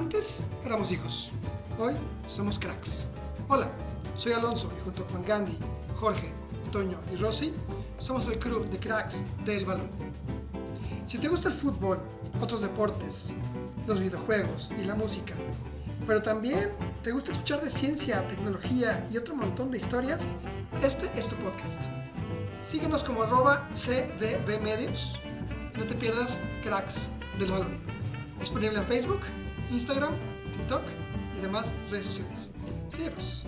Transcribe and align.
Antes 0.00 0.42
éramos 0.64 0.90
hijos, 0.90 1.28
hoy 1.78 1.92
somos 2.26 2.58
cracks. 2.58 3.04
Hola, 3.48 3.70
soy 4.16 4.32
Alonso 4.32 4.72
y 4.74 4.84
junto 4.84 5.06
con 5.08 5.22
Gandhi, 5.22 5.58
Jorge, 5.94 6.32
Toño 6.72 6.98
y 7.12 7.16
Rosy 7.16 7.52
somos 7.98 8.26
el 8.28 8.38
club 8.38 8.66
de 8.70 8.80
cracks 8.80 9.20
del 9.44 9.66
balón. 9.66 9.90
Si 11.04 11.18
te 11.18 11.28
gusta 11.28 11.50
el 11.50 11.54
fútbol, 11.54 12.00
otros 12.40 12.62
deportes, 12.62 13.28
los 13.86 14.00
videojuegos 14.00 14.70
y 14.80 14.84
la 14.86 14.94
música, 14.94 15.34
pero 16.06 16.22
también 16.22 16.70
te 17.02 17.12
gusta 17.12 17.32
escuchar 17.32 17.60
de 17.60 17.68
ciencia, 17.68 18.26
tecnología 18.26 19.06
y 19.12 19.18
otro 19.18 19.36
montón 19.36 19.70
de 19.70 19.76
historias, 19.76 20.32
este 20.82 21.10
es 21.14 21.28
tu 21.28 21.36
podcast. 21.36 21.78
Síguenos 22.62 23.04
como 23.04 23.22
arroba 23.24 23.68
cdbmedios 23.74 25.20
y 25.74 25.78
no 25.78 25.84
te 25.84 25.94
pierdas 25.94 26.40
cracks 26.64 27.10
del 27.38 27.50
balón. 27.50 27.78
Disponible 28.40 28.78
en 28.78 28.86
Facebook, 28.86 29.20
Instagram, 29.70 30.14
TikTok 30.56 30.82
y 31.36 31.40
demás 31.40 31.72
redes 31.90 32.06
sociales. 32.06 32.50
Síguenos. 32.88 33.46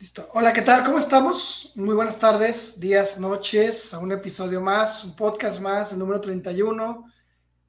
Listo. 0.00 0.28
Hola, 0.34 0.52
¿qué 0.52 0.62
tal? 0.62 0.84
¿Cómo 0.84 0.98
estamos? 0.98 1.70
Muy 1.76 1.94
buenas 1.94 2.18
tardes, 2.18 2.80
días, 2.80 3.20
noches, 3.20 3.94
a 3.94 4.00
un 4.00 4.10
episodio 4.10 4.60
más, 4.60 5.04
un 5.04 5.14
podcast 5.14 5.60
más, 5.60 5.92
el 5.92 6.00
número 6.00 6.20
31, 6.20 7.06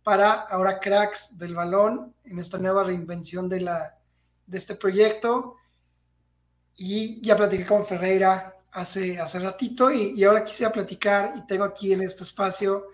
para 0.02 0.32
ahora 0.32 0.80
cracks 0.80 1.38
del 1.38 1.54
balón, 1.54 2.16
en 2.24 2.40
esta 2.40 2.58
nueva 2.58 2.84
reinvención 2.84 3.48
de, 3.48 3.62
la, 3.62 4.00
de 4.48 4.58
este 4.58 4.74
proyecto. 4.74 5.58
Y 6.76 7.22
ya 7.22 7.38
platiqué 7.38 7.68
con 7.68 7.86
Ferreira 7.86 8.52
hace, 8.73 9.20
hace 9.20 9.40
ratito 9.40 9.91
y, 9.91 10.13
y 10.16 10.23
ahora 10.23 10.44
quisiera 10.44 10.72
platicar 10.72 11.34
y 11.38 11.48
tengo 11.48 11.63
aquí 11.63 11.94
en 11.94 12.02
este 12.02 12.23
espacio 12.23 12.86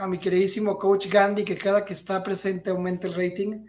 a 0.00 0.06
mi 0.06 0.18
queridísimo 0.18 0.78
coach 0.78 1.08
Gandhi, 1.08 1.44
que 1.44 1.56
cada 1.56 1.84
que 1.84 1.92
está 1.92 2.22
presente 2.22 2.70
aumenta 2.70 3.06
el 3.06 3.14
rating. 3.14 3.66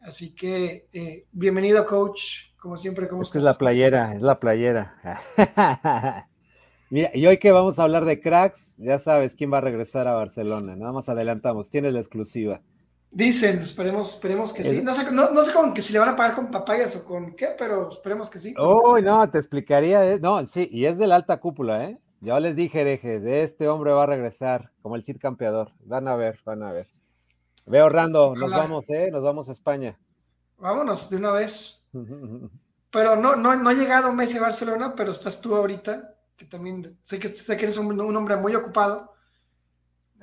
Así 0.00 0.34
que 0.34 0.88
eh, 0.92 1.26
bienvenido, 1.32 1.84
coach. 1.84 2.50
Como 2.58 2.76
siempre, 2.76 3.08
¿cómo 3.08 3.22
Esta 3.22 3.38
es 3.38 3.44
la 3.44 3.54
playera, 3.54 4.14
es 4.14 4.22
la 4.22 4.38
playera. 4.38 4.96
Mira, 6.90 7.10
y 7.14 7.26
hoy 7.26 7.38
que 7.38 7.52
vamos 7.52 7.78
a 7.78 7.84
hablar 7.84 8.04
de 8.04 8.20
cracks, 8.20 8.74
ya 8.76 8.98
sabes 8.98 9.34
quién 9.34 9.52
va 9.52 9.58
a 9.58 9.62
regresar 9.62 10.08
a 10.08 10.14
Barcelona. 10.14 10.76
Nada 10.76 10.92
más 10.92 11.08
adelantamos, 11.08 11.70
tienes 11.70 11.92
la 11.92 12.00
exclusiva. 12.00 12.60
Dicen, 13.12 13.62
esperemos, 13.62 14.14
esperemos 14.14 14.52
que 14.52 14.62
sí. 14.62 14.82
No 14.82 14.94
sé, 14.94 15.10
no, 15.10 15.30
no 15.30 15.42
sé 15.42 15.52
con 15.52 15.74
que 15.74 15.82
si 15.82 15.92
le 15.92 15.98
van 15.98 16.10
a 16.10 16.16
pagar 16.16 16.36
con 16.36 16.50
papayas 16.50 16.94
o 16.96 17.04
con 17.04 17.34
qué, 17.34 17.48
pero 17.58 17.90
esperemos 17.90 18.30
que 18.30 18.38
sí. 18.38 18.54
Uy, 18.56 19.02
no, 19.02 19.28
te 19.28 19.38
explicaría. 19.38 20.12
eh, 20.12 20.20
No, 20.20 20.44
sí, 20.46 20.68
y 20.70 20.84
es 20.84 20.96
de 20.96 21.06
la 21.08 21.16
alta 21.16 21.40
cúpula, 21.40 21.84
¿eh? 21.84 21.98
Ya 22.20 22.38
les 22.38 22.54
dije, 22.54 22.82
herejes, 22.82 23.24
este 23.24 23.66
hombre 23.68 23.92
va 23.92 24.04
a 24.04 24.06
regresar 24.06 24.70
como 24.82 24.94
el 24.94 25.02
Cid 25.04 25.16
campeador. 25.18 25.72
Van 25.80 26.06
a 26.06 26.14
ver, 26.16 26.38
van 26.44 26.62
a 26.62 26.72
ver. 26.72 26.86
Veo, 27.66 27.88
Rando, 27.88 28.34
nos 28.36 28.50
vamos, 28.50 28.88
¿eh? 28.90 29.10
Nos 29.10 29.22
vamos 29.22 29.48
a 29.48 29.52
España. 29.52 29.98
Vámonos 30.58 31.08
de 31.10 31.16
una 31.16 31.32
vez. 31.32 31.82
Pero 32.92 33.16
no, 33.16 33.36
no, 33.36 33.54
no 33.56 33.68
ha 33.70 33.72
llegado 33.72 34.12
Messi 34.12 34.38
a 34.38 34.42
Barcelona, 34.42 34.94
pero 34.96 35.12
estás 35.12 35.40
tú 35.40 35.54
ahorita, 35.54 36.16
que 36.36 36.44
también 36.44 36.98
sé 37.04 37.20
que, 37.20 37.28
sé 37.28 37.56
que 37.56 37.62
eres 37.64 37.76
un, 37.78 38.00
un 38.00 38.16
hombre 38.16 38.36
muy 38.36 38.52
ocupado. 38.56 39.12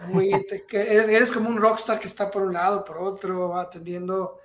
Muy, 0.07 0.29
te- 0.47 0.65
que 0.65 0.79
eres, 0.81 1.07
eres 1.09 1.31
como 1.31 1.49
un 1.49 1.57
rockstar 1.57 1.99
que 1.99 2.07
está 2.07 2.29
por 2.29 2.43
un 2.43 2.53
lado, 2.53 2.83
por 2.85 2.97
otro, 2.99 3.57
atendiendo 3.57 4.39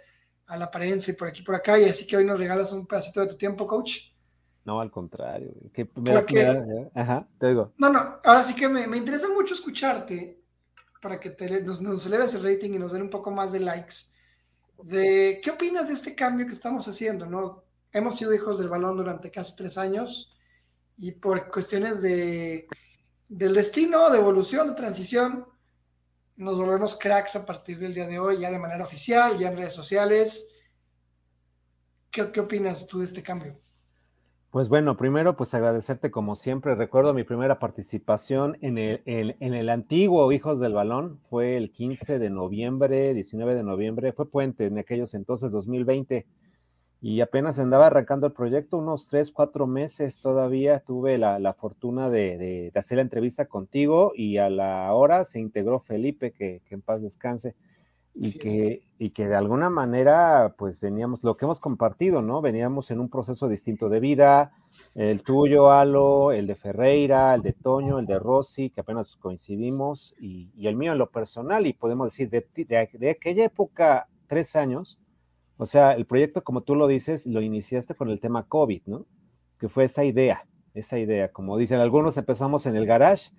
a 0.46 0.56
la 0.56 0.70
prensa 0.70 1.10
y 1.10 1.14
por 1.14 1.28
aquí 1.28 1.42
por 1.42 1.54
acá, 1.54 1.78
y 1.78 1.84
así 1.84 2.06
que 2.06 2.16
hoy 2.16 2.24
nos 2.24 2.38
regalas 2.38 2.72
un 2.72 2.86
pedacito 2.86 3.20
de 3.20 3.26
tu 3.28 3.36
tiempo, 3.36 3.66
coach. 3.66 3.98
No, 4.64 4.80
al 4.80 4.90
contrario. 4.90 5.52
que 5.72 5.88
me 5.96 6.12
da- 6.12 6.20
Porque- 6.20 6.34
me 6.34 6.42
da- 6.44 6.52
¿eh? 6.82 6.90
Ajá, 6.94 7.28
te 7.38 7.48
digo. 7.48 7.72
No, 7.78 7.90
no, 7.90 8.18
ahora 8.24 8.44
sí 8.44 8.54
que 8.54 8.68
me, 8.68 8.86
me 8.86 8.96
interesa 8.96 9.28
mucho 9.28 9.54
escucharte 9.54 10.38
para 11.00 11.18
que 11.18 11.30
te, 11.30 11.60
nos, 11.62 11.80
nos 11.82 12.06
eleves 12.06 12.32
el 12.34 12.42
rating 12.44 12.70
y 12.74 12.78
nos 12.78 12.92
den 12.92 13.02
un 13.02 13.10
poco 13.10 13.30
más 13.30 13.50
de 13.52 13.60
likes. 13.60 13.96
De, 14.82 15.40
¿Qué 15.42 15.50
opinas 15.50 15.88
de 15.88 15.94
este 15.94 16.14
cambio 16.14 16.46
que 16.46 16.52
estamos 16.52 16.86
haciendo? 16.88 17.26
¿no? 17.26 17.64
Hemos 17.92 18.16
sido 18.16 18.32
hijos 18.32 18.58
del 18.58 18.68
balón 18.68 18.96
durante 18.96 19.30
casi 19.30 19.54
tres 19.56 19.76
años 19.78 20.34
y 20.96 21.12
por 21.12 21.50
cuestiones 21.50 22.00
de, 22.02 22.66
del 23.34 23.54
destino, 23.54 24.10
de 24.10 24.18
evolución, 24.18 24.68
de 24.68 24.74
transición, 24.74 25.46
nos 26.36 26.58
volvemos 26.58 26.98
cracks 26.98 27.34
a 27.36 27.46
partir 27.46 27.78
del 27.78 27.94
día 27.94 28.06
de 28.06 28.18
hoy, 28.18 28.38
ya 28.40 28.50
de 28.50 28.58
manera 28.58 28.84
oficial, 28.84 29.38
ya 29.38 29.48
en 29.50 29.56
redes 29.56 29.74
sociales. 29.74 30.48
¿Qué, 32.10 32.30
qué 32.30 32.40
opinas 32.40 32.86
tú 32.86 32.98
de 32.98 33.06
este 33.06 33.22
cambio? 33.22 33.58
Pues 34.50 34.68
bueno, 34.68 34.98
primero 34.98 35.34
pues 35.34 35.54
agradecerte 35.54 36.10
como 36.10 36.36
siempre. 36.36 36.74
Recuerdo 36.74 37.14
mi 37.14 37.24
primera 37.24 37.58
participación 37.58 38.58
en 38.60 38.76
el, 38.76 39.02
en- 39.06 39.34
en 39.40 39.54
el 39.54 39.70
antiguo 39.70 40.30
Hijos 40.30 40.60
del 40.60 40.74
Balón, 40.74 41.18
fue 41.30 41.56
el 41.56 41.72
15 41.72 42.18
de 42.18 42.28
noviembre, 42.28 43.14
19 43.14 43.54
de 43.54 43.62
noviembre, 43.62 44.12
fue 44.12 44.30
puente 44.30 44.66
en 44.66 44.76
aquellos 44.76 45.14
entonces, 45.14 45.50
2020, 45.50 46.26
y 47.02 47.20
apenas 47.20 47.58
andaba 47.58 47.88
arrancando 47.88 48.28
el 48.28 48.32
proyecto, 48.32 48.78
unos 48.78 49.08
tres, 49.08 49.32
cuatro 49.32 49.66
meses 49.66 50.20
todavía 50.20 50.80
tuve 50.80 51.18
la, 51.18 51.38
la 51.40 51.52
fortuna 51.52 52.08
de, 52.08 52.38
de- 52.38 52.70
de 52.72 52.78
hacer 52.78 52.96
la 52.96 53.02
entrevista 53.02 53.46
contigo 53.46 54.12
y 54.16 54.38
a 54.38 54.48
la 54.48 54.92
hora 54.94 55.24
se 55.24 55.40
integró 55.40 55.80
Felipe, 55.80 56.32
que, 56.32 56.62
que 56.64 56.74
en 56.76 56.82
paz 56.82 57.02
descanse 57.02 57.54
y 58.14 58.38
que, 58.38 58.82
y 58.98 59.10
que 59.10 59.26
de 59.26 59.34
alguna 59.34 59.70
manera, 59.70 60.54
pues 60.58 60.80
veníamos, 60.80 61.24
lo 61.24 61.36
que 61.36 61.46
hemos 61.46 61.60
compartido, 61.60 62.20
¿no? 62.22 62.42
Veníamos 62.42 62.90
en 62.90 63.00
un 63.00 63.08
proceso 63.08 63.48
distinto 63.48 63.88
de 63.88 64.00
vida, 64.00 64.52
el 64.94 65.22
tuyo, 65.22 65.72
Alo, 65.72 66.30
el 66.30 66.46
de 66.46 66.54
Ferreira, 66.54 67.34
el 67.34 67.40
de 67.42 67.54
Toño, 67.54 67.98
el 67.98 68.06
de 68.06 68.18
Rossi, 68.18 68.68
que 68.70 68.82
apenas 68.82 69.16
coincidimos, 69.16 70.14
y, 70.20 70.50
y 70.54 70.66
el 70.66 70.76
mío 70.76 70.92
en 70.92 70.98
lo 70.98 71.10
personal, 71.10 71.66
y 71.66 71.72
podemos 71.72 72.08
decir, 72.08 72.28
de, 72.28 72.46
de 72.54 73.10
aquella 73.10 73.44
época, 73.46 74.08
tres 74.26 74.56
años, 74.56 74.98
o 75.56 75.66
sea, 75.66 75.92
el 75.92 76.06
proyecto, 76.06 76.42
como 76.44 76.62
tú 76.62 76.74
lo 76.74 76.86
dices, 76.86 77.26
lo 77.26 77.40
iniciaste 77.40 77.94
con 77.94 78.10
el 78.10 78.20
tema 78.20 78.46
COVID, 78.48 78.82
¿no? 78.86 79.06
Que 79.58 79.68
fue 79.68 79.84
esa 79.84 80.04
idea, 80.04 80.46
esa 80.74 80.98
idea, 80.98 81.30
como 81.30 81.56
dicen, 81.56 81.80
algunos 81.80 82.16
empezamos 82.16 82.66
en 82.66 82.76
el 82.76 82.86
garage, 82.86 83.30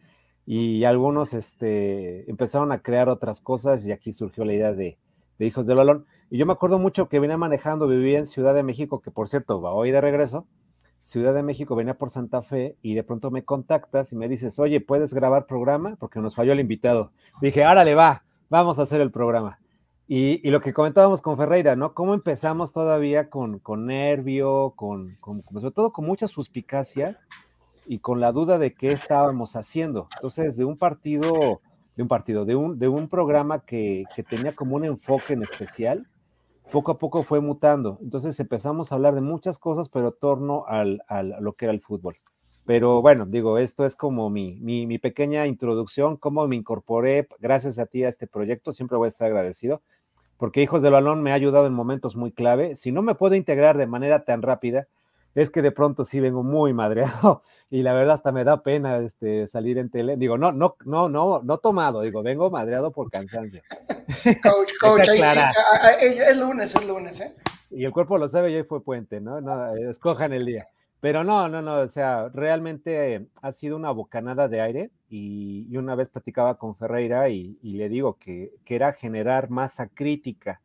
y 0.46 0.84
algunos 0.84 1.34
este, 1.34 2.30
empezaron 2.30 2.72
a 2.72 2.82
crear 2.82 3.10
otras 3.10 3.42
cosas 3.42 3.86
y 3.86 3.92
aquí 3.92 4.12
surgió 4.12 4.44
la 4.44 4.54
idea 4.54 4.74
de, 4.74 4.98
de 5.40 5.46
Hijos 5.46 5.68
del 5.68 5.78
Balón. 5.78 6.06
Y 6.30 6.38
yo 6.38 6.46
me 6.46 6.54
acuerdo 6.54 6.80
mucho 6.80 7.08
que 7.08 7.20
venía 7.20 7.38
manejando, 7.38 7.88
vivía 7.88 8.18
en 8.18 8.26
Ciudad 8.26 8.54
de 8.54 8.64
México, 8.64 9.02
que 9.02 9.12
por 9.12 9.28
cierto, 9.28 9.62
va 9.62 9.74
hoy 9.74 9.92
de 9.92 10.02
regreso, 10.02 10.48
Ciudad 11.02 11.34
de 11.34 11.44
México, 11.44 11.76
venía 11.76 11.98
por 11.98 12.10
Santa 12.10 12.42
Fe 12.42 12.78
y 12.82 12.96
de 12.96 13.04
pronto 13.04 13.30
me 13.30 13.44
contactas 13.44 14.14
y 14.14 14.16
me 14.16 14.30
dices, 14.30 14.58
oye, 14.60 14.80
¿puedes 14.82 15.14
grabar 15.14 15.46
programa? 15.46 15.96
Porque 15.98 16.20
nos 16.20 16.36
falló 16.36 16.54
el 16.54 16.60
invitado. 16.60 17.12
Dije, 17.42 17.64
árale, 17.64 17.94
va, 17.94 18.24
vamos 18.50 18.80
a 18.80 18.84
hacer 18.84 19.02
el 19.02 19.12
programa. 19.12 19.60
Y, 20.08 20.50
lo 20.50 20.60
que 20.60 20.74
comentábamos 20.74 21.22
con 21.22 21.38
Ferreira, 21.38 21.76
¿no? 21.76 21.94
Cómo 21.94 22.14
empezamos 22.14 22.74
todavía 22.74 23.30
con, 23.30 23.62
nervio, 23.86 24.74
con, 24.76 25.18
sobre 25.60 25.72
todo 25.72 25.94
con 25.94 26.06
mucha 26.06 26.28
suspicacia 26.28 27.20
y 27.86 28.00
con 28.00 28.20
la 28.20 28.32
duda 28.32 28.58
de 28.58 28.74
qué 28.74 28.92
estábamos 28.92 29.56
haciendo. 29.56 30.10
Entonces, 30.16 30.58
de 30.58 30.66
un 30.66 30.78
partido, 30.78 31.62
de 31.96 32.04
un 32.04 32.10
partido, 32.10 32.44
de 32.44 32.56
un, 32.56 32.80
de 32.80 32.90
un 32.90 33.08
programa 33.08 33.66
que, 33.66 34.06
tenía 34.30 34.54
como 34.54 34.76
un 34.76 34.84
enfoque 34.84 35.34
en 35.34 35.44
especial, 35.44 36.06
poco 36.70 36.92
a 36.92 37.00
poco 37.00 37.24
fue 37.24 37.40
mutando. 37.40 37.98
Entonces 38.02 38.38
empezamos 38.40 38.92
a 38.92 38.96
hablar 38.96 39.16
de 39.16 39.22
muchas 39.22 39.58
cosas, 39.58 39.88
pero 39.88 40.12
torno 40.12 40.66
al, 40.68 41.02
al- 41.08 41.34
a 41.34 41.40
lo 41.40 41.54
que 41.54 41.66
era 41.66 41.74
el 41.74 41.82
fútbol. 41.82 42.18
Pero 42.66 43.02
bueno, 43.02 43.26
digo, 43.26 43.58
esto 43.58 43.86
es 43.86 43.96
como 43.96 44.30
mi, 44.30 44.60
mi, 44.62 44.88
mi 44.88 44.98
pequeña 44.98 45.48
introducción, 45.48 46.16
cómo 46.16 46.48
me 46.48 46.56
incorporé 46.56 47.28
gracias 47.40 47.78
a 47.78 47.86
ti 47.86 48.04
a 48.04 48.10
este 48.10 48.26
proyecto. 48.26 48.72
Siempre 48.72 48.98
voy 48.98 49.08
a 49.08 49.10
estar 49.10 49.28
agradecido, 49.28 49.82
porque 50.38 50.62
Hijos 50.62 50.82
del 50.82 50.94
Balón 50.94 51.22
me 51.22 51.32
ha 51.32 51.36
ayudado 51.36 51.68
en 51.68 51.74
momentos 51.74 52.16
muy 52.16 52.32
clave. 52.32 52.76
Si 52.76 52.92
no 52.92 53.02
me 53.02 53.16
puedo 53.16 53.36
integrar 53.36 53.78
de 53.78 53.88
manera 53.88 54.24
tan 54.24 54.42
rápida, 54.42 54.88
es 55.36 55.50
que 55.50 55.62
de 55.62 55.72
pronto 55.72 56.06
sí 56.06 56.20
vengo 56.20 56.44
muy 56.44 56.74
madreado 56.74 57.44
y 57.70 57.82
la 57.82 57.94
verdad 57.94 58.16
hasta 58.16 58.32
me 58.32 58.44
da 58.44 58.62
pena 58.62 58.98
este, 58.98 59.48
salir 59.48 59.78
en 59.78 59.90
tele. 59.90 60.16
Digo, 60.18 60.38
no, 60.38 60.52
no, 60.52 60.76
no, 60.86 61.10
no, 61.10 61.42
no 61.44 61.58
tomado, 61.58 62.02
digo, 62.02 62.24
vengo 62.24 62.50
madreado 62.50 62.92
por 62.92 63.10
cansancio. 63.10 63.62
Coach, 64.44 64.72
coach, 64.80 65.10
ahí 65.10 65.18
sí, 66.12 66.20
es 66.30 66.38
lunes, 66.38 66.76
es 66.76 66.86
lunes, 66.86 67.20
¿eh? 67.20 67.36
Y 67.72 67.86
el 67.86 67.92
cuerpo 67.92 68.18
lo 68.18 68.30
sabe 68.30 68.52
y 68.52 68.56
hoy 68.56 68.64
fue 68.64 68.84
puente, 68.84 69.20
¿no? 69.20 69.42
no 69.42 69.74
escojan 69.76 70.32
el 70.32 70.46
día. 70.46 70.68
Pero 71.04 71.26
no, 71.26 71.50
no, 71.50 71.62
no, 71.62 71.80
o 71.82 71.88
sea, 71.90 72.30
realmente 72.30 73.28
ha 73.42 73.52
sido 73.52 73.76
una 73.76 73.92
bocanada 73.92 74.48
de 74.48 74.62
aire 74.62 74.90
y, 75.10 75.68
y 75.70 75.76
una 75.76 75.96
vez 75.96 76.08
platicaba 76.08 76.58
con 76.58 76.78
Ferreira 76.78 77.28
y, 77.28 77.60
y 77.62 77.74
le 77.74 77.90
digo 77.90 78.18
que, 78.18 78.54
que 78.64 78.76
era 78.76 78.94
generar 78.94 79.50
masa 79.50 79.90
crítica 79.90 80.62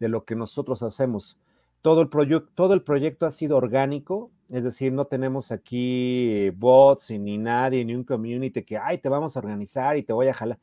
de 0.00 0.08
lo 0.08 0.24
que 0.24 0.34
nosotros 0.34 0.82
hacemos. 0.82 1.38
Todo 1.82 2.00
el, 2.00 2.08
todo 2.56 2.74
el 2.74 2.82
proyecto 2.82 3.26
ha 3.26 3.30
sido 3.30 3.56
orgánico, 3.56 4.32
es 4.48 4.64
decir, 4.64 4.92
no 4.92 5.04
tenemos 5.04 5.52
aquí 5.52 6.50
bots 6.56 7.12
y 7.12 7.20
ni 7.20 7.38
nadie, 7.38 7.84
ni 7.84 7.94
un 7.94 8.02
community 8.02 8.64
que, 8.64 8.78
ay, 8.78 8.98
te 8.98 9.08
vamos 9.08 9.36
a 9.36 9.38
organizar 9.38 9.96
y 9.96 10.02
te 10.02 10.12
voy 10.12 10.26
a 10.26 10.34
jalar. 10.34 10.58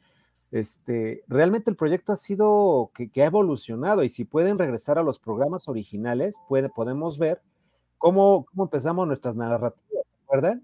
Este, 0.51 1.23
realmente 1.29 1.69
el 1.69 1.77
proyecto 1.77 2.11
ha 2.11 2.17
sido 2.17 2.91
que, 2.93 3.09
que 3.09 3.23
ha 3.23 3.27
evolucionado 3.27 4.03
y 4.03 4.09
si 4.09 4.25
pueden 4.25 4.57
regresar 4.57 4.97
a 4.99 5.03
los 5.03 5.17
programas 5.17 5.69
originales, 5.69 6.41
puede, 6.49 6.67
podemos 6.67 7.17
ver 7.17 7.41
cómo, 8.03 8.45
cómo 8.45 8.65
empezamos 8.65 9.07
nuestras 9.07 9.33
narrativas, 9.33 10.03
¿recuerdan? 10.19 10.61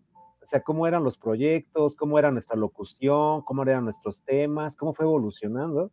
sea, 0.49 0.61
cómo 0.61 0.87
eran 0.87 1.03
los 1.03 1.17
proyectos, 1.17 1.95
cómo 1.95 2.19
era 2.19 2.31
nuestra 2.31 2.57
locución, 2.57 3.43
cómo 3.43 3.63
eran 3.63 3.85
nuestros 3.85 4.23
temas, 4.23 4.75
cómo 4.75 4.93
fue 4.93 5.05
evolucionando. 5.05 5.89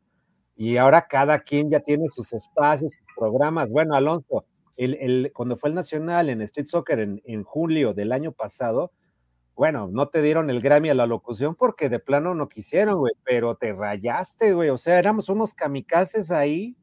Y 0.56 0.78
ahora 0.78 1.06
cada 1.06 1.38
quien 1.40 1.70
ya 1.70 1.80
tiene 1.80 2.08
sus 2.08 2.32
espacios, 2.32 2.90
sus 2.92 3.16
programas. 3.16 3.70
Bueno, 3.70 3.94
Alonso, 3.94 4.44
el, 4.76 5.30
cuando 5.34 5.56
fue 5.56 5.68
el 5.68 5.76
Nacional 5.76 6.30
en 6.30 6.42
Street 6.42 6.66
Soccer 6.66 6.98
en, 6.98 7.22
en 7.24 7.44
julio 7.44 7.94
del 7.94 8.10
año 8.10 8.32
pasado, 8.32 8.90
bueno, 9.54 9.88
no 9.88 10.08
te 10.08 10.22
dieron 10.22 10.50
el 10.50 10.60
Grammy 10.60 10.90
a 10.90 10.94
la 10.94 11.06
locución 11.06 11.54
porque 11.54 11.88
de 11.88 12.00
plano 12.00 12.34
no 12.34 12.48
quisieron, 12.48 12.98
güey, 12.98 13.14
pero 13.24 13.54
te 13.54 13.72
rayaste, 13.72 14.52
güey. 14.52 14.70
O 14.70 14.78
sea, 14.78 14.98
éramos 14.98 15.28
unos 15.28 15.54
kamikazes 15.54 16.32
ahí. 16.32 16.76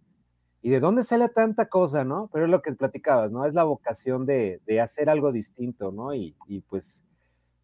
¿Y 0.65 0.69
de 0.69 0.80
dónde 0.80 1.04
sale 1.04 1.27
tanta 1.27 1.68
cosa, 1.68 2.06
no? 2.06 2.30
Pero 2.31 2.45
es 2.45 2.51
lo 2.51 2.62
que 2.62 2.71
platicabas, 2.71 3.30
¿no? 3.30 3.45
Es 3.45 3.54
la 3.54 3.65
vocación 3.65 4.25
de, 4.25 4.62
hacer 4.81 5.10
algo 5.10 5.33
distinto, 5.33 5.92
¿no? 5.92 6.15
Y, 6.15 6.33
pues, 6.69 7.04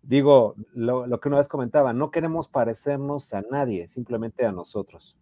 digo, 0.01 0.55
lo, 0.73 1.07
lo, 1.07 1.17
que 1.21 1.29
una 1.29 1.37
vez 1.37 1.47
comentaba, 1.47 1.93
no 1.93 2.11
queremos 2.11 2.49
parecernos 2.49 3.33
a 3.33 3.41
nadie, 3.41 3.87
simplemente 3.87 4.45
a 4.45 4.51
nosotros. 4.51 5.17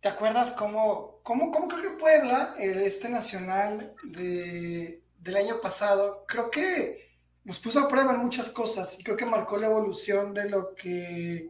¿Te 0.00 0.08
acuerdas 0.08 0.52
cómo, 0.52 1.20
cómo, 1.22 1.50
cómo 1.50 1.68
creo 1.68 1.82
que 1.82 1.98
Puebla, 1.98 2.54
el 2.58 2.80
este 2.80 3.10
nacional 3.10 3.92
de, 4.02 5.02
del 5.18 5.36
año 5.36 5.60
pasado, 5.62 6.24
creo 6.26 6.50
que 6.50 7.10
nos 7.44 7.58
puso 7.58 7.80
a 7.80 7.88
prueba 7.88 8.14
en 8.14 8.20
muchas 8.20 8.48
cosas 8.48 8.98
y 8.98 9.04
creo 9.04 9.18
que 9.18 9.26
marcó 9.26 9.58
la 9.58 9.66
evolución 9.66 10.32
de 10.32 10.48
lo 10.48 10.74
que 10.74 11.46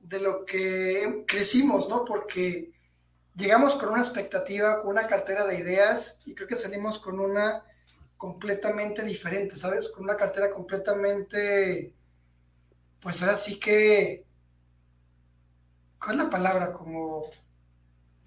de 0.00 0.20
lo 0.20 0.46
que 0.46 1.24
crecimos, 1.28 1.88
¿no? 1.88 2.06
Porque 2.06 2.72
llegamos 3.40 3.74
con 3.74 3.88
una 3.88 4.02
expectativa, 4.02 4.80
con 4.80 4.90
una 4.90 5.06
cartera 5.06 5.46
de 5.46 5.58
ideas 5.58 6.20
y 6.26 6.34
creo 6.34 6.46
que 6.46 6.56
salimos 6.56 6.98
con 6.98 7.18
una 7.18 7.64
completamente 8.16 9.02
diferente, 9.02 9.56
¿sabes? 9.56 9.88
Con 9.88 10.04
una 10.04 10.16
cartera 10.16 10.50
completamente, 10.50 11.94
pues 13.00 13.22
ahora 13.22 13.36
sí 13.36 13.58
que, 13.58 14.26
¿cuál 15.98 16.18
es 16.18 16.24
la 16.24 16.30
palabra? 16.30 16.72
Como 16.72 17.22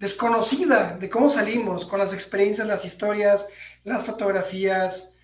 desconocida 0.00 0.98
de 0.98 1.08
cómo 1.08 1.28
salimos, 1.28 1.86
con 1.86 2.00
las 2.00 2.12
experiencias, 2.12 2.66
las 2.66 2.84
historias, 2.84 3.48
las 3.84 4.04
fotografías, 4.04 5.14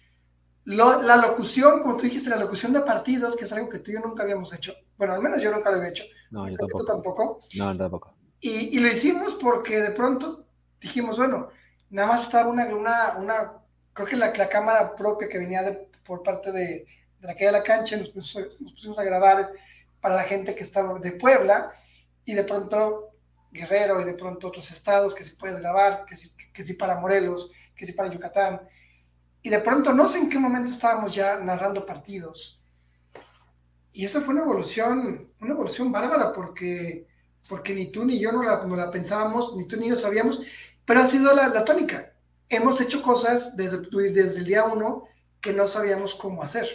la 0.64 1.16
locución, 1.16 1.81
como 1.81 1.96
tú 1.96 2.04
dijiste, 2.04 2.31
la 2.31 2.37
locución 2.37 2.72
de 2.72 2.81
partidos, 2.82 3.37
que 3.37 3.46
es 3.46 3.52
algo 3.52 3.69
que 3.69 3.81
tú 3.81 3.90
y 3.90 3.94
yo 3.94 4.00
nunca 4.00 4.22
habíamos 4.22 4.52
hecho. 4.54 4.75
Bueno, 4.96 5.14
al 5.14 5.20
menos 5.20 5.40
yo 5.40 5.50
nunca 5.50 5.70
lo 5.70 5.78
había 5.78 5.88
hecho. 5.88 6.04
No, 6.31 6.48
yo 6.48 6.56
tampoco. 6.56 6.84
tampoco. 6.84 7.40
No, 7.56 7.76
tampoco. 7.76 8.19
Y, 8.40 8.76
y, 8.76 8.81
lo 8.81 8.88
hicimos 8.88 9.34
porque 9.34 9.81
de 9.81 9.90
pronto 9.90 10.46
dijimos, 10.81 11.19
bueno, 11.19 11.50
nada 11.90 12.08
más 12.08 12.22
estaba 12.22 12.48
una, 12.48 12.64
una, 12.75 13.19
una 13.19 13.52
creo 13.92 14.08
que 14.08 14.16
la, 14.16 14.32
la 14.32 14.48
cámara 14.48 14.94
propia 14.94 15.28
que 15.28 15.38
venía 15.38 15.62
de, 15.62 15.88
por 16.04 16.22
parte 16.22 16.50
de, 16.50 16.87
de 17.20 17.26
la 17.26 17.34
calle 17.34 17.46
de 17.46 17.52
la 17.52 17.62
cancha, 17.62 17.96
nos, 17.96 18.14
nos 18.14 18.72
pusimos 18.72 18.98
a 18.98 19.04
grabar 19.04 19.50
para 20.00 20.16
la 20.16 20.25
gente 20.25 20.54
que 20.54 20.64
estaba 20.64 20.98
de 20.98 21.12
Puebla, 21.12 21.72
y 22.25 22.34
de 22.34 22.44
pronto 22.44 23.10
Guerrero 23.50 24.00
y 24.00 24.04
de 24.04 24.14
pronto 24.14 24.48
otros 24.48 24.70
estados 24.70 25.14
que 25.14 25.25
si 25.25 25.37
puedes 25.37 25.60
grabar, 25.60 26.04
que 26.06 26.16
si, 26.16 26.31
que 26.52 26.62
si 26.62 26.75
para 26.75 27.00
Morelos, 27.00 27.52
que 27.75 27.84
si 27.84 27.92
para 27.92 28.08
Yucatán 28.08 28.60
y 29.42 29.48
de 29.48 29.58
pronto 29.60 29.92
no 29.92 30.08
sé 30.08 30.19
en 30.19 30.31
qué 30.31 30.38
momento 30.38 30.70
estábamos 30.70 31.14
ya 31.14 31.38
narrando 31.38 31.87
partidos. 31.87 32.62
Y 33.92 34.04
esa 34.04 34.20
fue 34.20 34.34
una 34.34 34.42
evolución, 34.42 35.32
una 35.40 35.52
evolución 35.52 35.90
bárbara 35.90 36.32
porque, 36.32 37.06
porque 37.48 37.75
ni 37.75 37.90
tú 37.90 38.04
ni 38.04 38.19
yo 38.19 38.32
no 38.32 38.42
la, 38.42 38.64
la 38.64 38.90
pensábamos, 38.90 39.56
ni 39.56 39.66
tú 39.66 39.76
ni 39.76 39.88
yo 39.88 39.96
sabíamos, 39.96 40.42
pero 40.84 41.00
ha 41.00 41.06
sido 41.06 41.34
la, 41.34 41.64
tónica. 41.64 42.12
Hemos 42.48 42.81
hecho 42.81 43.02
cosas 43.02 43.56
desde, 43.56 43.78
desde 44.12 44.40
el 44.40 44.46
día 44.46 44.64
uno 44.64 45.04
que 45.40 45.52
no 45.52 45.69
sabíamos 45.69 46.14
cómo 46.14 46.42
hacer. 46.42 46.66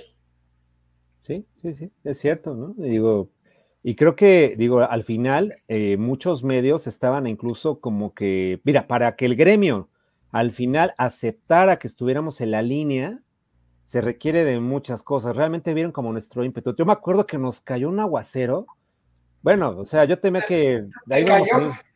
Sí, 1.22 1.46
sí, 1.62 1.74
sí, 1.74 1.92
es 2.04 2.20
cierto, 2.20 2.54
¿no? 2.54 2.74
Digo, 2.78 3.30
y 3.84 3.96
creo 3.96 4.16
que, 4.16 4.56
digo, 4.58 4.80
al 4.80 5.04
final 5.04 5.62
eh, 5.68 5.98
muchos 5.98 6.44
medios 6.44 6.88
estaban 6.88 7.28
incluso 7.28 7.80
como 7.80 8.14
que, 8.14 8.62
mira, 8.64 8.88
para 8.88 9.16
que 9.16 9.26
el 9.26 9.36
gremio 9.36 9.90
al 10.32 10.52
final 10.52 10.94
aceptar 10.98 11.80
que 11.80 11.88
estuviéramos 11.88 12.42
en 12.42 12.52
la 12.52 12.62
línea 12.62 13.24
se 13.86 14.02
requiere 14.02 14.44
de 14.44 14.60
muchas 14.60 15.04
cosas. 15.04 15.36
Realmente 15.36 15.74
vieron 15.74 15.92
como 15.92 16.12
nuestro 16.12 16.44
ímpetu. 16.44 16.76
Yo 16.76 16.86
me 16.86 16.94
acuerdo 16.94 17.26
que 17.26 17.38
nos 17.38 17.62
cayó 17.62 17.90
un 17.90 18.00
aguacero. 18.00 18.66
Bueno, 19.46 19.76
o 19.78 19.86
sea, 19.86 20.06
yo 20.06 20.18
temía 20.18 20.42
que... 20.42 20.88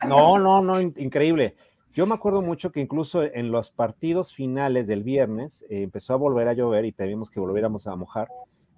no, 0.08 0.38
no, 0.38 0.62
no, 0.62 0.80
increíble. 0.80 1.56
Yo 1.92 2.06
me 2.06 2.14
acuerdo 2.14 2.42
mucho 2.42 2.70
que 2.70 2.78
incluso 2.78 3.24
en 3.24 3.50
los 3.50 3.72
partidos 3.72 4.32
finales 4.32 4.86
del 4.86 5.02
viernes 5.02 5.62
eh, 5.68 5.82
empezó 5.82 6.14
a 6.14 6.16
volver 6.16 6.46
a 6.46 6.52
llover 6.52 6.84
y 6.84 6.92
teníamos 6.92 7.28
que 7.28 7.40
volviéramos 7.40 7.88
a 7.88 7.96
mojar. 7.96 8.28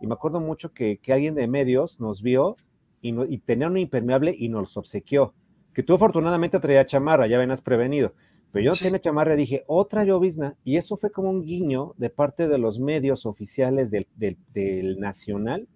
Y 0.00 0.06
me 0.06 0.14
acuerdo 0.14 0.40
mucho 0.40 0.72
que, 0.72 0.98
alguien 1.08 1.34
de 1.34 1.46
medios 1.48 2.00
nos 2.00 2.22
vio 2.22 2.56
y, 3.02 3.14
y, 3.30 3.36
tenía 3.40 3.66
un 3.66 3.76
impermeable 3.76 4.34
y 4.34 4.48
nos 4.48 4.74
obsequió. 4.78 5.34
Que 5.74 5.82
tú 5.82 5.92
afortunadamente 5.92 6.58
traía 6.58 6.86
chamarra, 6.86 7.26
ya 7.26 7.36
venías 7.36 7.60
prevenido. 7.60 8.14
Pero 8.52 8.64
yo 8.64 8.72
sí. 8.72 8.84
tenía 8.84 9.02
chamarra 9.02 9.36
dije, 9.36 9.64
otra 9.66 10.02
llovizna. 10.04 10.56
Y 10.64 10.78
eso 10.78 10.96
fue 10.96 11.12
como 11.12 11.28
un 11.28 11.42
guiño 11.42 11.92
de 11.98 12.08
parte 12.08 12.48
de 12.48 12.56
los 12.56 12.80
medios 12.80 13.26
oficiales 13.26 13.90
del, 13.90 14.98
Nacional 14.98 15.68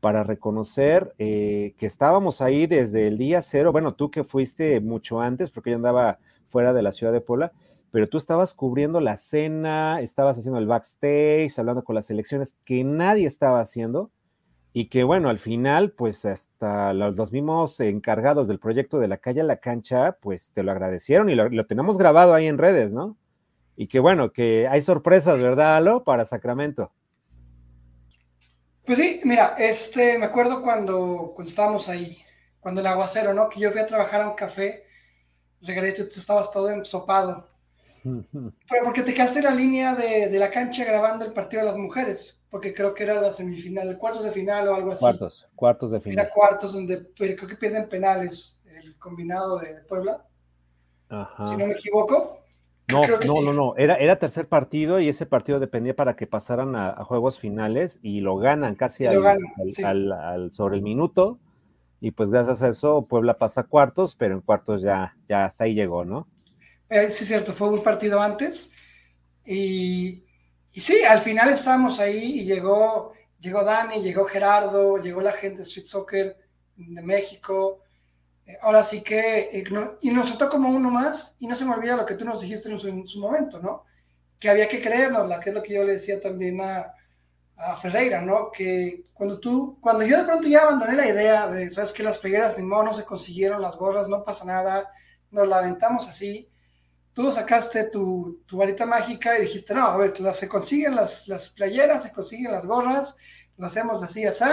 para 0.00 0.24
reconocer 0.24 1.14
eh, 1.18 1.74
que 1.78 1.86
estábamos 1.86 2.40
ahí 2.40 2.66
desde 2.66 3.08
el 3.08 3.18
día 3.18 3.42
cero. 3.42 3.72
Bueno, 3.72 3.94
tú 3.94 4.10
que 4.10 4.24
fuiste 4.24 4.80
mucho 4.80 5.20
antes, 5.20 5.50
porque 5.50 5.70
yo 5.70 5.76
andaba 5.76 6.18
fuera 6.48 6.72
de 6.72 6.82
la 6.82 6.92
ciudad 6.92 7.12
de 7.12 7.20
Puebla, 7.20 7.52
pero 7.90 8.08
tú 8.08 8.16
estabas 8.16 8.54
cubriendo 8.54 9.00
la 9.00 9.16
cena, 9.16 10.00
estabas 10.00 10.38
haciendo 10.38 10.58
el 10.58 10.66
backstage, 10.66 11.58
hablando 11.58 11.84
con 11.84 11.94
las 11.94 12.10
elecciones 12.10 12.56
que 12.64 12.84
nadie 12.84 13.26
estaba 13.26 13.60
haciendo 13.60 14.10
y 14.72 14.86
que 14.86 15.02
bueno, 15.02 15.28
al 15.28 15.38
final, 15.38 15.92
pues 15.92 16.24
hasta 16.24 16.92
los, 16.92 17.32
mismos 17.32 17.80
encargados 17.80 18.48
del 18.48 18.58
proyecto 18.58 18.98
de 18.98 19.08
la 19.08 19.16
calle 19.16 19.40
a 19.40 19.44
la 19.44 19.56
cancha, 19.56 20.18
pues 20.20 20.52
te 20.52 20.62
lo 20.62 20.70
agradecieron 20.70 21.30
y 21.30 21.34
lo, 21.34 21.66
tenemos 21.66 21.98
grabado 21.98 22.34
ahí 22.34 22.46
en 22.46 22.58
redes, 22.58 22.92
¿no? 22.94 23.16
Y 23.76 23.88
que 23.88 24.00
bueno, 24.00 24.32
que 24.32 24.68
hay 24.68 24.80
sorpresas, 24.80 25.40
¿verdad, 25.40 25.76
Alo? 25.76 26.04
Para 26.04 26.26
Sacramento. 26.26 26.92
Pues 28.88 28.98
sí, 28.98 29.20
mira, 29.22 29.54
este, 29.56 30.18
me 30.18 30.26
acuerdo 30.26 30.62
cuando, 30.62 31.32
cuando 31.34 31.48
estábamos 31.48 31.88
ahí, 31.88 32.18
cuando 32.58 32.80
el 32.80 32.86
aguacero, 32.88 33.34
¿no? 33.34 33.48
Que 33.48 33.60
yo 33.60 33.70
fui 33.70 33.80
a 33.80 33.86
trabajar 33.86 34.22
a 34.22 34.30
un 34.30 34.34
café, 34.34 34.84
regresé, 35.60 36.06
tú 36.06 36.18
estabas 36.18 36.50
todo 36.50 36.70
ensopado. 36.70 37.48
Pero 38.02 38.84
porque 38.84 39.02
te 39.02 39.14
quedaste 39.14 39.38
en 39.38 39.44
la 39.44 39.50
línea 39.50 39.94
de, 39.94 40.28
de 40.28 40.38
la 40.40 40.50
cancha 40.50 40.84
grabando 40.84 41.24
el 41.24 41.32
partido 41.32 41.62
de 41.62 41.68
las 41.68 41.76
mujeres 41.76 42.38
porque 42.50 42.72
creo 42.72 42.94
que 42.94 43.04
era 43.04 43.20
la 43.20 43.30
semifinal, 43.30 43.98
cuartos 43.98 44.24
de 44.24 44.32
final 44.32 44.68
o 44.68 44.74
algo 44.74 44.92
así. 44.92 45.00
Cuartos, 45.00 45.46
cuartos 45.54 45.90
de 45.90 46.00
final. 46.00 46.18
Era 46.18 46.30
cuartos 46.30 46.72
donde 46.72 47.12
creo 47.12 47.46
que 47.46 47.56
pierden 47.56 47.88
penales 47.88 48.58
el 48.64 48.98
combinado 48.98 49.58
de 49.58 49.82
Puebla. 49.82 50.24
Ajá. 51.10 51.48
Si 51.48 51.56
no 51.56 51.66
me 51.66 51.74
equivoco. 51.74 52.42
No, 52.88 53.02
no, 53.06 53.42
no, 53.42 53.52
no, 53.52 53.74
era, 53.76 53.96
era 53.96 54.18
tercer 54.18 54.48
partido 54.48 54.98
y 54.98 55.08
ese 55.08 55.26
partido 55.26 55.58
dependía 55.58 55.94
para 55.94 56.16
que 56.16 56.26
pasaran 56.26 56.74
a, 56.74 57.04
juegos 57.04 57.38
finales 57.38 57.98
y 58.02 58.20
lo 58.20 58.36
ganan 58.36 58.74
casi 58.74 59.06
al, 59.06 60.50
sobre 60.52 60.76
el 60.76 60.82
minuto 60.82 61.38
y 62.00 62.12
pues 62.12 62.30
gracias 62.30 62.62
a 62.62 62.68
eso 62.68 63.02
Puebla 63.02 63.36
pasa 63.36 63.62
a 63.62 63.64
cuartos, 63.64 64.14
pero 64.14 64.34
en 64.34 64.40
cuartos 64.40 64.82
ya, 64.82 65.16
ya 65.28 65.44
hasta 65.44 65.64
ahí 65.64 65.74
llegó, 65.74 66.04
¿no? 66.04 66.26
Eh, 66.88 67.10
sí, 67.10 67.24
es 67.24 67.28
cierto, 67.28 67.52
fue 67.52 67.68
un 67.68 67.82
partido 67.82 68.22
antes 68.22 68.72
y 69.44 70.24
y 70.78 70.80
sí, 70.80 71.02
al 71.02 71.20
final 71.22 71.48
estábamos 71.50 71.98
ahí 71.98 72.40
y 72.40 72.44
llegó, 72.44 73.12
llegó 73.40 73.64
Dani, 73.64 74.00
llegó 74.00 74.26
Gerardo, 74.26 74.98
llegó 74.98 75.20
la 75.20 75.32
gente 75.32 75.58
de 75.58 75.62
Street 75.64 75.86
Soccer 75.86 76.36
de 76.76 77.02
México. 77.02 77.82
Eh, 78.48 78.58
ahora 78.62 78.82
sí 78.82 79.02
que, 79.02 79.50
eh, 79.52 79.64
y 80.00 80.10
nos 80.10 80.28
trató 80.28 80.48
como 80.48 80.70
uno 80.70 80.90
más, 80.90 81.36
y 81.38 81.46
no 81.46 81.54
se 81.54 81.66
me 81.66 81.74
olvida 81.74 81.96
lo 81.96 82.06
que 82.06 82.14
tú 82.14 82.24
nos 82.24 82.40
dijiste 82.40 82.70
en 82.70 83.06
su, 83.06 83.20
momento, 83.20 83.60
¿no? 83.60 83.84
Que 84.38 84.48
había 84.48 84.68
que 84.68 84.80
creernos, 84.80 85.30
que 85.40 85.50
es 85.50 85.54
lo 85.54 85.62
que 85.62 85.74
yo 85.74 85.84
le 85.84 85.92
decía 85.92 86.18
también 86.20 86.60
a, 86.62 86.94
a 87.58 87.76
Ferreira, 87.76 88.22
¿no? 88.22 88.50
Que 88.50 89.04
cuando 89.12 89.38
tú, 89.38 89.78
cuando 89.82 90.04
yo 90.06 90.16
de 90.18 90.24
pronto 90.24 90.48
ya 90.48 90.62
abandoné 90.62 90.94
la 90.96 91.08
idea 91.08 91.46
de, 91.48 91.70
sabes 91.70 91.92
que 91.92 92.02
las 92.02 92.18
pegueras 92.18 92.56
ni 92.56 92.64
modo 92.64 92.84
no 92.84 92.94
se 92.94 93.04
consiguieron, 93.04 93.60
las 93.60 93.76
gorras, 93.76 94.08
no 94.08 94.24
pasa 94.24 94.46
nada, 94.46 94.90
nos 95.30 95.46
la 95.46 95.58
aventamos 95.58 96.08
así, 96.08 96.48
tú 97.12 97.30
sacaste 97.32 97.90
tu, 97.90 98.42
tu, 98.46 98.56
varita 98.56 98.86
mágica 98.86 99.38
y 99.38 99.42
dijiste, 99.42 99.74
no, 99.74 99.86
a 99.86 99.96
ver, 99.98 100.14
se 100.34 100.48
consiguen 100.48 100.94
las, 100.94 101.28
las 101.28 101.50
playeras, 101.50 102.04
se 102.04 102.12
consiguen 102.12 102.52
las 102.52 102.64
gorras, 102.64 103.18
lo 103.58 103.66
hacemos 103.66 104.02
así, 104.02 104.24
así. 104.24 104.44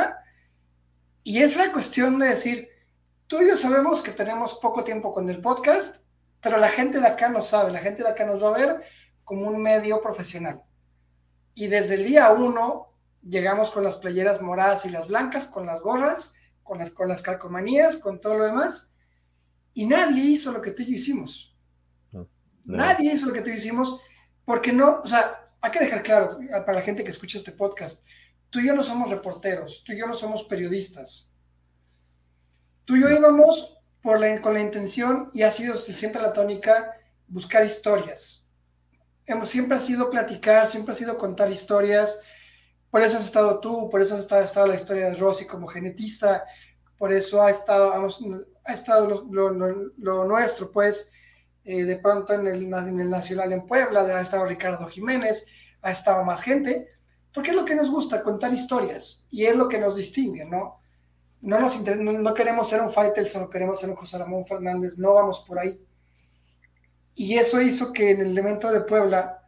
Y 1.23 1.41
es 1.41 1.55
la 1.55 1.71
cuestión 1.71 2.19
de 2.19 2.27
decir, 2.29 2.67
tú 3.27 3.41
y 3.41 3.47
yo 3.47 3.57
sabemos 3.57 4.01
que 4.01 4.11
tenemos 4.11 4.55
poco 4.55 4.83
tiempo 4.83 5.11
con 5.11 5.29
el 5.29 5.41
podcast, 5.41 6.03
pero 6.41 6.57
la 6.57 6.69
gente 6.69 6.99
de 6.99 7.07
acá 7.07 7.29
no 7.29 7.41
sabe, 7.41 7.71
la 7.71 7.79
gente 7.79 8.03
de 8.03 8.09
acá 8.09 8.25
nos 8.25 8.41
va 8.41 8.49
a 8.49 8.57
ver 8.57 8.83
como 9.23 9.47
un 9.47 9.61
medio 9.61 10.01
profesional. 10.01 10.61
Y 11.53 11.67
desde 11.67 11.95
el 11.95 12.05
día 12.05 12.31
uno 12.31 12.93
llegamos 13.21 13.71
con 13.71 13.83
las 13.83 13.95
playeras 13.95 14.41
moradas 14.41 14.85
y 14.85 14.89
las 14.89 15.07
blancas, 15.07 15.47
con 15.47 15.65
las 15.65 15.81
gorras, 15.81 16.35
con 16.63 16.77
las, 16.77 16.91
con 16.91 17.07
las 17.07 17.21
calcomanías, 17.21 17.97
con 17.97 18.19
todo 18.21 18.37
lo 18.37 18.45
demás, 18.45 18.91
y 19.73 19.85
nadie 19.85 20.23
hizo 20.23 20.51
lo 20.51 20.61
que 20.61 20.71
tú 20.71 20.83
y 20.83 20.87
yo 20.87 20.95
hicimos 20.97 21.55
Nadie 22.65 23.13
hizo 23.13 23.27
lo 23.27 23.33
que 23.33 23.41
tú 23.41 23.49
hicimos, 23.49 24.01
porque 24.43 24.73
no, 24.73 25.01
o 25.03 25.07
sea, 25.07 25.39
hay 25.61 25.71
que 25.71 25.79
dejar 25.79 26.01
claro 26.01 26.39
para 26.65 26.79
la 26.79 26.81
gente 26.81 27.03
que 27.03 27.11
escucha 27.11 27.37
este 27.37 27.51
podcast, 27.51 28.03
tú 28.49 28.59
y 28.59 28.67
yo 28.67 28.75
no 28.75 28.83
somos 28.83 29.09
reporteros, 29.09 29.83
tú 29.85 29.93
y 29.93 29.99
yo 29.99 30.07
no 30.07 30.15
somos 30.15 30.43
periodistas. 30.45 31.31
Tú 32.85 32.95
y 32.95 33.01
yo 33.01 33.09
íbamos 33.09 33.75
con 34.03 34.53
la 34.53 34.61
intención, 34.61 35.31
y 35.33 35.41
ha 35.41 35.49
sido 35.49 35.75
siempre 35.77 36.21
la 36.21 36.31
tónica, 36.31 36.93
buscar 37.27 37.65
historias. 37.65 38.47
Hemos, 39.25 39.49
siempre 39.49 39.77
ha 39.77 39.81
sido 39.81 40.11
platicar, 40.11 40.67
siempre 40.67 40.93
ha 40.93 40.97
sido 40.97 41.17
contar 41.17 41.51
historias. 41.51 42.19
Por 42.91 43.01
eso 43.01 43.17
has 43.17 43.25
estado 43.25 43.59
tú, 43.59 43.89
por 43.89 44.01
eso 44.01 44.13
has 44.13 44.19
estado, 44.19 44.43
estado 44.43 44.67
la 44.67 44.75
historia 44.75 45.09
de 45.09 45.15
Rosy 45.15 45.45
como 45.45 45.67
genetista, 45.67 46.45
por 46.99 47.11
eso 47.11 47.41
ha 47.41 47.49
estado, 47.49 47.91
ha 48.63 48.73
estado 48.73 49.25
lo, 49.27 50.25
nuestro, 50.25 50.71
pues, 50.71 51.11
eh, 51.63 51.83
de 51.83 51.97
pronto 51.97 52.33
en 52.33 52.47
el, 52.47 52.71
en 52.71 52.99
el 52.99 53.09
Nacional 53.09 53.51
en 53.51 53.65
Puebla, 53.65 54.01
ha 54.01 54.21
estado 54.21 54.45
Ricardo 54.45 54.87
Jiménez, 54.87 55.47
ha 55.81 55.91
estado 55.91 56.23
más 56.23 56.43
gente, 56.43 56.89
porque 57.33 57.49
es 57.49 57.55
lo 57.55 57.65
que 57.65 57.75
nos 57.75 57.89
gusta, 57.89 58.21
contar 58.21 58.53
historias, 58.53 59.25
y 59.31 59.45
es 59.45 59.55
lo 59.55 59.67
que 59.67 59.79
nos 59.79 59.95
distingue, 59.95 60.45
¿no? 60.45 60.79
No, 61.45 61.59
nos 61.59 61.79
no, 61.79 62.33
queremos 62.33 62.67
ser 62.67 62.81
un 62.81 62.89
fighter, 62.89 63.29
solo 63.29 63.51
queremos 63.51 63.79
ser 63.79 63.91
un 63.91 63.95
José 63.95 64.17
Ramón 64.17 64.47
Fernández, 64.47 64.97
no 64.97 65.13
vamos 65.13 65.45
por 65.47 65.59
ahí. 65.59 65.79
Y 67.13 67.37
eso 67.37 67.61
hizo 67.61 67.93
que 67.93 68.09
en 68.11 68.21
el 68.21 68.31
elemento 68.31 68.71
de 68.71 68.81
Puebla, 68.81 69.43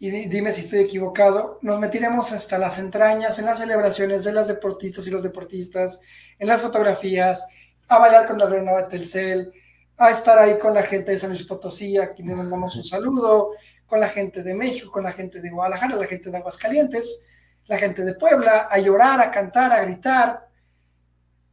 y 0.00 0.10
dime 0.10 0.52
si 0.52 0.62
estoy 0.62 0.80
equivocado, 0.80 1.60
nos 1.62 1.78
metiremos 1.78 2.32
hasta 2.32 2.58
las 2.58 2.80
entrañas 2.80 3.38
en 3.38 3.46
las 3.46 3.60
celebraciones 3.60 4.24
de 4.24 4.32
las 4.32 4.48
deportistas 4.48 5.06
y 5.06 5.10
los 5.10 5.22
deportistas, 5.22 6.00
en 6.40 6.48
las 6.48 6.60
fotografías, 6.60 7.46
a 7.86 7.98
bailar 8.00 8.26
con 8.26 8.38
la 8.38 8.46
reina 8.46 8.72
de 8.72 8.82
Telcel, 8.84 9.52
a 9.98 10.10
estar 10.10 10.36
ahí 10.40 10.58
con 10.58 10.74
la 10.74 10.82
gente 10.82 11.12
de 11.12 11.18
San 11.20 11.30
Luis 11.30 11.44
Potosí, 11.44 11.98
a 11.98 12.12
quienes 12.12 12.36
mandamos 12.36 12.74
un 12.74 12.82
saludo, 12.82 13.52
con 13.86 14.00
la 14.00 14.08
gente 14.08 14.42
de 14.42 14.54
México, 14.54 14.90
con 14.90 15.04
la 15.04 15.12
gente 15.12 15.40
de 15.40 15.50
Guadalajara, 15.50 15.94
la 15.94 16.06
gente 16.08 16.30
de 16.30 16.38
Aguascalientes, 16.38 17.24
la 17.66 17.78
gente 17.78 18.02
de 18.02 18.14
Puebla, 18.14 18.66
a 18.68 18.78
llorar, 18.80 19.20
a 19.20 19.30
cantar, 19.30 19.70
a 19.72 19.84
gritar. 19.84 20.48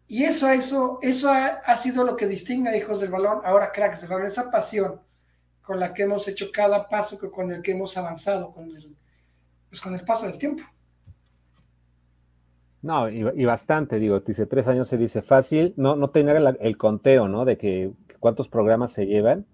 Y 0.09 0.25
eso, 0.25 0.49
eso, 0.49 0.99
eso 1.01 1.29
ha, 1.31 1.77
sido 1.77 2.03
lo 2.03 2.17
que 2.17 2.27
distingue 2.27 2.69
a 2.69 2.75
Hijos 2.75 2.99
del 2.99 3.11
Balón, 3.11 3.39
ahora 3.45 3.71
cracks 3.71 4.03
esa 4.03 4.51
pasión 4.51 4.99
con 5.61 5.79
la 5.79 5.93
que 5.93 6.03
hemos 6.03 6.27
hecho 6.27 6.47
cada 6.51 6.89
paso, 6.89 7.17
con 7.31 7.51
el 7.51 7.61
que 7.61 7.71
hemos 7.71 7.95
avanzado, 7.95 8.51
con 8.51 8.65
el, 8.75 8.97
pues 9.69 9.79
con 9.79 9.93
el 9.93 10.03
paso 10.03 10.25
del 10.25 10.37
tiempo. 10.37 10.63
No, 12.81 13.07
y, 13.09 13.45
bastante, 13.45 13.99
digo, 13.99 14.19
dice 14.21 14.45
tres 14.45 14.67
años 14.67 14.87
se 14.87 14.97
dice 14.97 15.21
fácil, 15.21 15.73
no, 15.77 15.95
no 15.95 16.09
tener 16.09 16.35
el, 16.37 16.57
el 16.59 16.77
conteo, 16.77 17.27
¿no? 17.27 17.45
De 17.45 17.57
que 17.57 17.93
cuántos 18.19 18.49
programas 18.49 18.91
se 18.91 19.05
llevan 19.05 19.45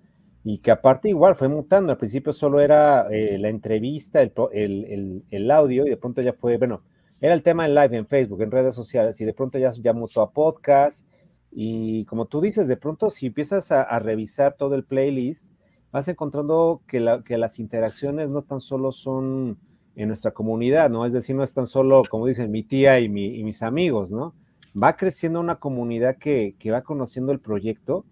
y 0.45 0.59
que 0.59 0.69
aparte 0.69 1.09
igual 1.09 1.35
fue 1.35 1.47
mutando. 1.47 1.91
Al 1.91 1.97
principio 1.97 2.31
solo 2.31 2.61
era 2.61 3.07
eh, 3.09 3.37
la 3.39 3.49
entrevista, 3.49 4.21
el, 4.21 5.51
audio, 5.51 5.87
y 5.87 5.89
de 5.89 5.97
pronto 5.97 6.21
ya 6.21 6.33
fue, 6.33 6.57
bueno, 6.57 6.83
era 7.21 7.33
el 7.33 7.43
tema 7.43 7.65
en 7.65 7.75
live 7.75 7.97
en 7.97 8.05
Facebook, 8.05 8.41
en 8.41 8.51
redes 8.51 8.75
sociales, 8.75 9.19
y 9.21 9.25
de 9.25 9.33
pronto 9.33 9.57
ya, 9.57 9.71
ya 9.71 9.93
mutó 9.93 10.21
a 10.21 10.31
podcast. 10.31 11.07
Y 11.51 12.05
como 12.05 12.25
tú 12.25 12.41
dices, 12.41 12.67
de 12.67 12.77
pronto 12.77 13.09
si 13.09 13.27
empiezas 13.27 13.71
a, 13.71 13.97
revisar 13.99 14.55
todo 14.57 14.75
el 14.75 14.83
playlist, 14.83 15.49
vas 15.91 16.07
encontrando 16.07 16.81
que, 16.87 16.99
la, 16.99 17.23
que, 17.23 17.37
las 17.37 17.59
interacciones 17.59 18.29
no 18.29 18.41
tan 18.41 18.59
solo 18.59 18.91
son 18.91 19.57
en 19.95 20.09
nuestra 20.09 20.31
comunidad, 20.31 20.89
¿no? 20.89 21.05
Es 21.05 21.13
decir, 21.13 21.35
no 21.35 21.43
es 21.43 21.53
tan 21.53 21.67
solo, 21.67 22.03
como 22.09 22.27
dicen, 22.27 22.51
mi 22.51 22.63
tía 22.63 22.99
y, 22.99 23.07
mi, 23.07 23.27
y 23.39 23.43
mis 23.45 23.63
amigos, 23.63 24.11
¿no? 24.11 24.35
Va 24.81 24.97
creciendo 24.97 25.39
una 25.39 25.55
comunidad 25.55 26.17
que, 26.17 26.55
que 26.59 26.71
va 26.71 26.81
conociendo 26.81 27.31
el 27.31 27.39
proyecto 27.39 28.05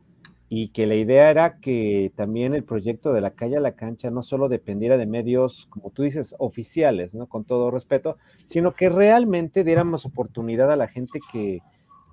y 0.55 0.67
que 0.67 0.85
la 0.85 0.93
idea 0.93 1.31
era 1.31 1.57
que 1.57 2.11
también 2.15 2.53
el 2.53 2.63
proyecto 2.63 3.11
de 3.11 3.21
la 3.21 3.31
calle 3.31 3.57
a 3.57 3.59
la 3.59 3.71
cancha 3.71 4.11
no 4.11 4.21
solo 4.21 4.49
dependiera 4.49 4.97
de 4.97 5.07
medios, 5.07 5.65
como 5.71 5.89
tú 5.89 6.03
dices, 6.03 6.35
oficiales, 6.37 7.15
¿no? 7.15 7.25
Con 7.25 7.43
todo 7.43 7.71
respeto, 7.71 8.17
sino 8.35 8.75
que 8.75 8.89
realmente 8.89 9.63
diéramos 9.63 10.05
oportunidad 10.05 10.71
a 10.71 10.75
la 10.75 10.87
gente 10.87 11.19
que, 11.31 11.63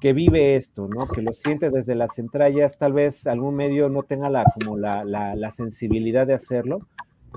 que 0.00 0.14
vive 0.14 0.56
esto, 0.56 0.88
¿no? 0.88 1.06
Que 1.06 1.20
lo 1.20 1.34
siente 1.34 1.68
desde 1.68 1.94
las 1.94 2.18
entrañas, 2.18 2.78
tal 2.78 2.94
vez 2.94 3.26
algún 3.26 3.56
medio 3.56 3.90
no 3.90 4.04
tenga 4.04 4.30
la, 4.30 4.44
como 4.44 4.78
la, 4.78 5.04
la, 5.04 5.50
sensibilidad 5.50 6.26
de 6.26 6.32
hacerlo. 6.32 6.88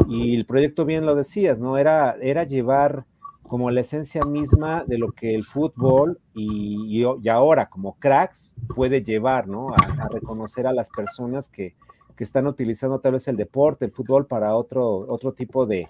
Y 0.07 0.33
el 0.37 0.45
proyecto 0.45 0.85
bien 0.85 1.05
lo 1.05 1.15
decías, 1.15 1.59
¿no? 1.59 1.77
Era, 1.77 2.15
era 2.21 2.45
llevar 2.45 3.03
como 3.47 3.69
la 3.69 3.81
esencia 3.81 4.23
misma 4.23 4.83
de 4.85 4.97
lo 4.97 5.11
que 5.11 5.35
el 5.35 5.43
fútbol 5.43 6.19
y, 6.33 7.03
y, 7.03 7.29
ahora 7.29 7.69
como 7.69 7.99
cracks 7.99 8.53
puede 8.75 9.03
llevar, 9.03 9.47
¿no? 9.47 9.69
A, 9.73 10.07
reconocer 10.09 10.65
a 10.65 10.73
las 10.73 10.89
personas 10.89 11.49
que, 11.49 11.75
que, 12.15 12.23
están 12.23 12.47
utilizando 12.47 12.99
tal 12.99 13.13
vez 13.13 13.27
el 13.27 13.35
deporte, 13.35 13.85
el 13.85 13.91
fútbol 13.91 14.25
para 14.25 14.55
otro, 14.55 15.05
otro 15.07 15.33
tipo 15.33 15.65
de, 15.65 15.87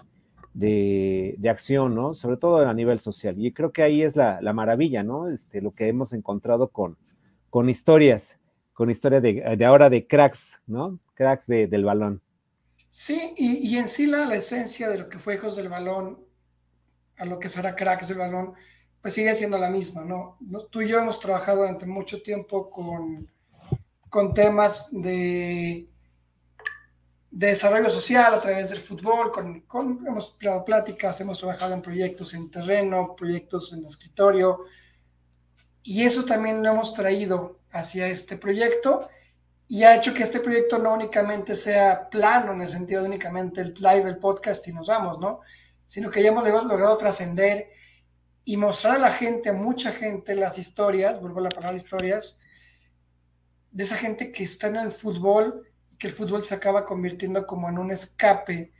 de, 0.52 1.36
de, 1.38 1.48
acción, 1.48 1.94
¿no? 1.94 2.12
Sobre 2.12 2.36
todo 2.36 2.58
a 2.58 2.74
nivel 2.74 2.98
social. 2.98 3.36
Y 3.38 3.52
creo 3.52 3.72
que 3.72 3.82
ahí 3.82 4.02
es 4.02 4.16
la, 4.16 4.40
la 4.42 4.52
maravilla, 4.52 5.02
¿no? 5.02 5.28
Este, 5.28 5.62
lo 5.62 5.70
que 5.72 5.88
hemos 5.88 6.12
encontrado 6.12 6.68
con, 6.68 6.96
con 7.50 7.70
historias, 7.70 8.38
con 8.72 8.90
historias 8.90 9.22
de, 9.22 9.64
ahora 9.64 9.88
de 9.88 10.06
cracks, 10.06 10.60
¿no? 10.66 10.98
Cracks 11.14 11.46
de, 11.46 11.68
del 11.68 11.84
balón. 11.84 12.20
Sí, 12.90 13.32
y, 13.36 13.68
y 13.68 13.78
en 13.78 13.88
sí 13.88 14.06
la, 14.06 14.26
la 14.26 14.36
esencia 14.36 14.88
de 14.88 14.98
lo 14.98 15.08
que 15.08 15.18
fue 15.18 15.34
Hijos 15.34 15.56
del 15.56 15.68
Balón 15.68 16.24
a 17.18 17.24
lo 17.24 17.38
que 17.38 17.48
será 17.48 17.76
cracks 17.76 18.08
del 18.08 18.18
balón, 18.18 18.54
pues 19.00 19.14
sigue 19.14 19.34
siendo 19.34 19.58
la 19.58 19.70
misma, 19.70 20.04
¿no? 20.04 20.38
Tú 20.70 20.82
y 20.82 20.88
yo 20.88 20.98
hemos 20.98 21.20
trabajado 21.20 21.58
durante 21.58 21.86
mucho 21.86 22.22
tiempo 22.22 22.70
con, 22.70 23.30
con 24.08 24.32
temas 24.32 24.88
de, 24.90 25.86
de 27.30 27.46
desarrollo 27.46 27.90
social 27.90 28.32
a 28.32 28.40
través 28.40 28.70
del 28.70 28.80
fútbol, 28.80 29.30
con, 29.30 29.60
con, 29.62 30.06
hemos 30.06 30.36
dado 30.40 30.64
pláticas, 30.64 31.20
hemos 31.20 31.38
trabajado 31.38 31.74
en 31.74 31.82
proyectos 31.82 32.32
en 32.32 32.50
terreno, 32.50 33.14
proyectos 33.16 33.72
en 33.72 33.84
escritorio, 33.84 34.64
y 35.82 36.02
eso 36.04 36.24
también 36.24 36.62
lo 36.62 36.70
hemos 36.70 36.94
traído 36.94 37.58
hacia 37.70 38.06
este 38.06 38.38
proyecto 38.38 39.06
y 39.68 39.82
ha 39.82 39.96
hecho 39.96 40.14
que 40.14 40.22
este 40.22 40.40
proyecto 40.40 40.78
no 40.78 40.94
únicamente 40.94 41.56
sea 41.56 42.08
plano 42.08 42.52
en 42.52 42.62
el 42.62 42.68
sentido 42.68 43.02
de 43.02 43.08
únicamente 43.08 43.60
el 43.60 43.74
live, 43.74 44.08
el 44.08 44.18
podcast 44.18 44.66
y 44.68 44.72
nos 44.72 44.88
vamos, 44.88 45.18
¿no? 45.18 45.40
Sino 45.84 46.10
que 46.10 46.22
ya 46.22 46.30
hemos 46.30 46.44
logrado 46.44 46.96
trascender 46.96 47.70
y 48.44 48.56
mostrar 48.56 48.96
a 48.96 48.98
la 48.98 49.12
gente, 49.12 49.48
a 49.48 49.52
mucha 49.52 49.92
gente, 49.92 50.34
las 50.34 50.58
historias, 50.58 51.20
vuelvo 51.20 51.40
a 51.40 51.44
la 51.44 51.48
palabra 51.48 51.76
historias, 51.76 52.38
de 53.70 53.84
esa 53.84 53.96
gente 53.96 54.32
que 54.32 54.44
está 54.44 54.68
en 54.68 54.76
el 54.76 54.92
fútbol 54.92 55.66
y 55.90 55.96
que 55.96 56.08
el 56.08 56.12
fútbol 56.12 56.44
se 56.44 56.54
acaba 56.54 56.84
convirtiendo 56.84 57.46
como 57.46 57.68
en 57.68 57.78
un 57.78 57.90
escape 57.90 58.72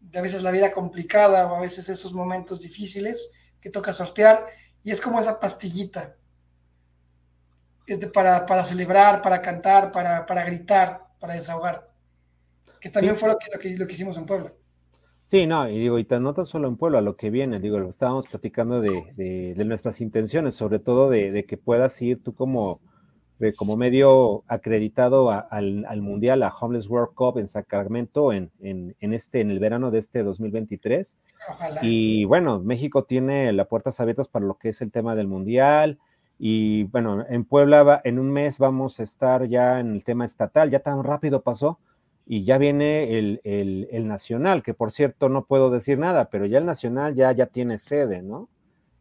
de 0.00 0.18
a 0.18 0.22
veces 0.22 0.42
la 0.42 0.50
vida 0.50 0.72
complicada 0.72 1.46
o 1.46 1.56
a 1.56 1.60
veces 1.60 1.88
esos 1.88 2.12
momentos 2.12 2.60
difíciles 2.60 3.32
que 3.60 3.70
toca 3.70 3.92
sortear 3.92 4.46
y 4.84 4.92
es 4.92 5.00
como 5.00 5.20
esa 5.20 5.40
pastillita 5.40 6.16
para, 8.12 8.46
para 8.46 8.64
celebrar, 8.64 9.22
para 9.22 9.42
cantar, 9.42 9.90
para, 9.90 10.24
para 10.26 10.44
gritar, 10.44 11.06
para 11.18 11.34
desahogar, 11.34 11.90
que 12.80 12.90
también 12.90 13.16
fue 13.16 13.28
lo 13.28 13.38
que, 13.38 13.50
lo 13.52 13.58
que, 13.58 13.76
lo 13.76 13.86
que 13.86 13.92
hicimos 13.94 14.16
en 14.16 14.26
Puebla. 14.26 14.52
Sí, 15.28 15.46
no, 15.46 15.68
y 15.68 15.78
digo, 15.78 15.98
y 15.98 16.04
tan 16.06 16.22
no 16.22 16.32
tan 16.32 16.46
solo 16.46 16.68
en 16.68 16.78
Puebla, 16.78 17.02
lo 17.02 17.14
que 17.14 17.28
viene, 17.28 17.60
digo, 17.60 17.76
estábamos 17.90 18.26
platicando 18.26 18.80
de, 18.80 19.54
nuestras 19.66 20.00
intenciones, 20.00 20.54
sobre 20.54 20.78
todo 20.78 21.10
de, 21.10 21.44
que 21.46 21.58
puedas 21.58 22.00
ir 22.00 22.22
tú 22.22 22.34
como, 22.34 22.80
como 23.58 23.76
medio 23.76 24.42
acreditado 24.48 25.30
al, 25.30 26.00
Mundial, 26.00 26.42
a 26.42 26.48
Homeless 26.48 26.88
World 26.88 27.14
Cup 27.14 27.36
en 27.36 27.46
Sacramento 27.46 28.32
en, 28.32 28.50
este, 29.00 29.42
en 29.42 29.50
el 29.50 29.58
verano 29.58 29.90
de 29.90 29.98
este 29.98 30.22
2023. 30.22 31.18
Ojalá. 31.50 31.80
Y 31.82 32.24
bueno, 32.24 32.60
México 32.60 33.04
tiene 33.04 33.52
las 33.52 33.66
puertas 33.66 34.00
abiertas 34.00 34.28
para 34.28 34.46
lo 34.46 34.54
que 34.54 34.70
es 34.70 34.80
el 34.80 34.90
tema 34.90 35.14
del 35.14 35.28
Mundial. 35.28 35.98
Y 36.38 36.84
bueno, 36.84 37.26
en 37.28 37.44
Puebla 37.44 38.00
en 38.02 38.18
un 38.18 38.30
mes 38.30 38.58
vamos 38.58 38.98
a 38.98 39.02
estar 39.02 39.44
ya 39.44 39.78
en 39.78 39.92
el 39.92 40.04
tema 40.04 40.24
estatal, 40.24 40.70
ya 40.70 40.78
tan 40.78 41.04
rápido 41.04 41.42
pasó 41.42 41.78
y 42.30 42.44
ya 42.44 42.58
viene 42.58 43.18
el, 43.18 43.40
el, 43.42 44.06
Nacional, 44.06 44.62
que 44.62 44.74
por 44.74 44.90
cierto 44.90 45.30
no 45.30 45.46
puedo 45.46 45.70
decir 45.70 45.98
nada, 45.98 46.28
pero 46.28 46.44
ya 46.44 46.58
el 46.58 46.66
Nacional 46.66 47.14
ya, 47.14 47.32
ya 47.32 47.46
tiene 47.46 47.78
sede, 47.78 48.20
¿no? 48.20 48.50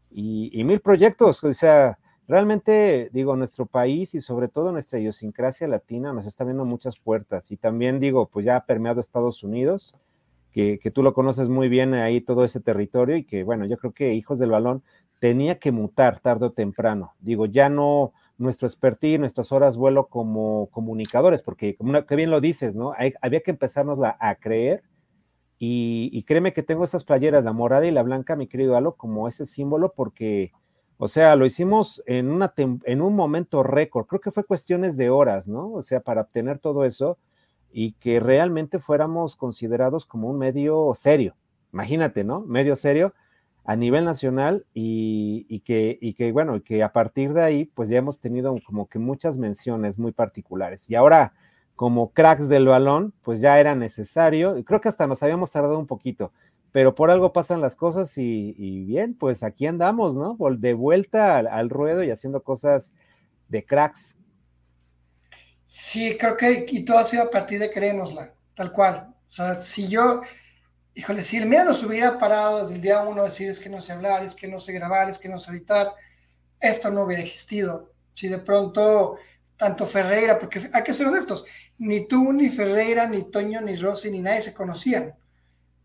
Y, 0.10 0.64
mil 0.64 0.80
proyectos, 0.80 1.44
o 1.44 1.54
sea, 1.54 2.00
realmente 2.30 3.10
digo, 3.12 3.36
nuestro 3.36 3.66
país 3.66 4.16
y 4.16 4.22
sobre 4.22 4.48
todo 4.48 4.72
nuestra 4.72 5.00
idiosincrasia 5.00 5.68
latina 5.68 6.14
nos 6.14 6.26
está 6.26 6.46
abriendo 6.46 6.64
muchas 6.64 6.98
puertas 6.98 7.52
y 7.52 7.58
también 7.58 8.00
digo, 8.00 8.30
pues 8.30 8.46
ya 8.46 8.56
ha 8.56 8.66
permeado 8.66 9.02
Estados 9.02 9.44
Unidos, 9.44 9.94
que, 10.54 10.80
que 10.82 10.90
tú 10.90 11.04
lo 11.04 11.14
conoces 11.14 11.50
muy 11.50 11.68
bien 11.68 11.94
ahí 11.96 12.22
todo 12.22 12.46
ese 12.46 12.62
territorio 12.62 13.18
y 13.18 13.26
que 13.26 13.44
bueno, 13.44 13.66
yo 13.66 13.78
creo 13.78 13.92
que 13.92 14.14
Hijos 14.14 14.40
del 14.40 14.52
Balón 14.52 14.84
tenía 15.20 15.60
que 15.60 15.74
mutar 15.74 16.22
tarde 16.22 16.46
o 16.46 16.52
temprano, 16.54 17.14
digo, 17.20 17.46
ya 17.46 17.68
no 17.68 18.14
nuestro 18.38 18.68
expertise, 18.68 19.20
nuestras 19.20 19.52
horas 19.52 19.78
vuelo 19.78 20.08
como 20.08 20.68
comunicadores, 20.68 21.42
porque 21.42 21.76
como 21.76 22.06
que 22.06 22.16
bien 22.16 22.32
lo 22.32 22.42
dices, 22.42 22.76
¿no? 22.76 22.94
había 23.22 23.42
que 23.42 23.52
empezarnos 23.52 24.00
a 24.02 24.36
creer 24.36 24.84
y, 25.60 26.24
créeme 26.24 26.54
que 26.54 26.62
tengo 26.62 26.84
esas 26.84 27.04
playeras, 27.04 27.44
la 27.44 27.54
morada 27.54 27.86
y 27.86 27.92
la 27.92 28.04
blanca, 28.04 28.36
mi 28.36 28.48
querido 28.48 28.78
Alo, 28.78 28.96
como 28.96 29.28
ese 29.28 29.46
símbolo, 29.46 29.92
porque, 29.94 30.52
o 30.98 31.08
sea, 31.08 31.36
lo 31.36 31.46
hicimos 31.48 32.04
en, 32.06 32.30
una 32.30 32.54
en 32.58 33.02
un 33.02 33.16
momento 33.16 33.64
récord, 33.64 34.06
creo 34.06 34.22
que 34.22 34.32
fue 34.32 34.44
cuestiones 34.44 34.98
de 34.98 35.10
horas, 35.10 35.48
¿no? 35.48 35.72
O 35.72 35.82
sea, 35.82 36.02
para 36.02 36.22
obtener 36.22 36.60
todo 36.60 36.86
eso 36.86 37.18
y 37.72 37.94
que 37.94 38.20
realmente 38.20 38.78
fuéramos 38.80 39.36
considerados 39.36 40.06
como 40.06 40.30
un 40.30 40.38
medio 40.38 40.92
serio, 40.94 41.36
imagínate, 41.74 42.24
¿no? 42.24 42.42
Medio 42.42 42.76
serio 42.76 43.14
a 43.68 43.76
nivel 43.76 44.06
nacional 44.06 44.66
y, 44.74 45.60
que, 45.66 46.00
y 46.02 46.14
que, 46.14 46.32
bueno, 46.32 46.64
que 46.64 46.84
a 46.84 46.94
partir 46.94 47.34
de 47.34 47.44
ahí, 47.44 47.66
pues 47.66 47.90
ya 47.90 47.98
hemos 47.98 48.18
tenido 48.18 48.58
como 48.66 48.88
que 48.88 48.98
muchas 48.98 49.38
menciones 49.38 50.00
muy 50.00 50.14
particulares. 50.14 50.90
Y 50.90 50.96
ahora, 50.96 51.34
como 51.76 52.14
cracks 52.14 52.48
del 52.48 52.66
balón, 52.66 53.14
pues 53.24 53.42
ya 53.42 53.60
era 53.60 53.76
necesario, 53.76 54.64
creo 54.64 54.80
que 54.80 54.88
hasta 54.88 55.06
nos 55.06 55.22
habíamos 55.22 55.52
tardado 55.52 55.78
un 55.78 55.86
poquito, 55.86 56.32
pero 56.72 56.96
por 56.96 57.12
algo 57.12 57.34
pasan 57.34 57.60
las 57.60 57.76
cosas 57.76 58.18
y, 58.18 58.86
bien, 58.86 59.14
pues 59.14 59.44
aquí 59.44 59.68
andamos, 59.68 60.16
¿no? 60.16 60.38
De 60.56 60.74
vuelta 60.74 61.38
al, 61.38 61.70
ruedo 61.70 62.06
y 62.06 62.10
haciendo 62.10 62.44
cosas 62.44 62.94
de 63.50 63.66
cracks. 63.66 64.18
Sí, 65.66 66.18
creo 66.18 66.38
que 66.38 66.66
y 66.70 66.86
todo 66.86 67.00
ha 67.00 67.04
sido 67.04 67.24
a 67.24 67.30
partir 67.30 67.60
de 67.60 67.70
creérnosla, 67.70 68.34
tal 68.56 68.72
cual. 68.72 69.14
O 69.28 69.30
sea, 69.30 69.60
si 69.60 69.90
yo, 69.90 70.22
híjole, 70.98 71.24
si 71.24 71.38
el 71.38 71.46
miedo 71.46 71.66
nos 71.66 71.84
hubiera 71.84 72.18
parado 72.18 72.62
desde 72.62 72.74
el 72.74 72.82
día 72.82 73.04
uno, 73.04 73.24
decir 73.24 73.48
es 73.50 73.60
que 73.60 73.70
no 73.70 73.80
sé 73.80 73.92
hablar, 73.94 74.24
es 74.24 74.34
que 74.34 74.48
no 74.48 74.60
sé 74.60 74.74
grabar, 74.74 75.08
es 75.08 75.20
que 75.20 75.30
no 75.30 75.38
sé 75.38 75.52
editar, 75.52 75.94
esto 76.60 76.90
no 76.90 77.04
hubiera 77.04 77.22
existido. 77.22 77.94
Si 78.16 78.28
de 78.28 78.40
pronto, 78.40 79.18
tanto 79.58 79.86
Ferreira, 79.86 80.40
porque 80.40 80.72
hay 80.74 80.84
que 80.84 80.96
ser 80.96 81.06
honestos, 81.06 81.46
ni 81.78 82.08
tú, 82.08 82.34
ni 82.34 82.50
Ferreira, 82.50 83.08
ni 83.08 83.30
Toño, 83.30 83.62
ni 83.62 83.76
Rossi, 83.76 84.10
ni 84.10 84.22
nadie 84.22 84.42
se 84.42 84.56
conocían. 84.56 85.14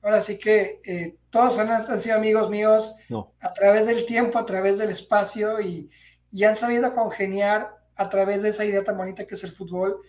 Ahora 0.00 0.22
sí 0.22 0.38
que 0.38 0.80
eh, 0.82 1.16
todos 1.28 1.58
han, 1.58 2.00
sido 2.00 2.16
amigos 2.16 2.48
míos 2.48 2.96
a 3.40 3.52
través 3.52 3.86
del 3.86 4.06
tiempo, 4.06 4.38
a 4.38 4.46
través 4.46 4.78
del 4.78 4.88
espacio 4.88 5.60
y, 5.60 5.90
y 6.30 6.44
han 6.44 6.56
sabido 6.56 6.94
congeniar 6.94 7.76
a 7.96 8.08
través 8.08 8.40
de 8.40 8.48
esa 8.48 8.64
idea 8.64 8.82
tan 8.82 8.96
bonita 8.96 9.26
que 9.26 9.34
es 9.34 9.44
el 9.44 9.52
fútbol 9.52 10.00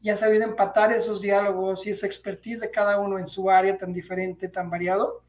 y 0.00 0.10
ha 0.10 0.16
sabido 0.16 0.44
empatar 0.44 0.92
esos 0.92 1.20
diálogos 1.20 1.86
y 1.86 1.90
esa 1.90 2.06
expertise 2.06 2.60
de 2.60 2.70
cada 2.70 2.98
uno 2.98 3.18
en 3.18 3.28
su 3.28 3.50
área 3.50 3.76
tan 3.76 3.92
diferente, 3.92 4.48
tan 4.48 4.70
variado, 4.70 5.22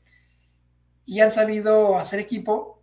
y 1.05 1.21
han 1.21 1.31
sabido 1.31 1.97
hacer 1.97 2.19
equipo, 2.19 2.81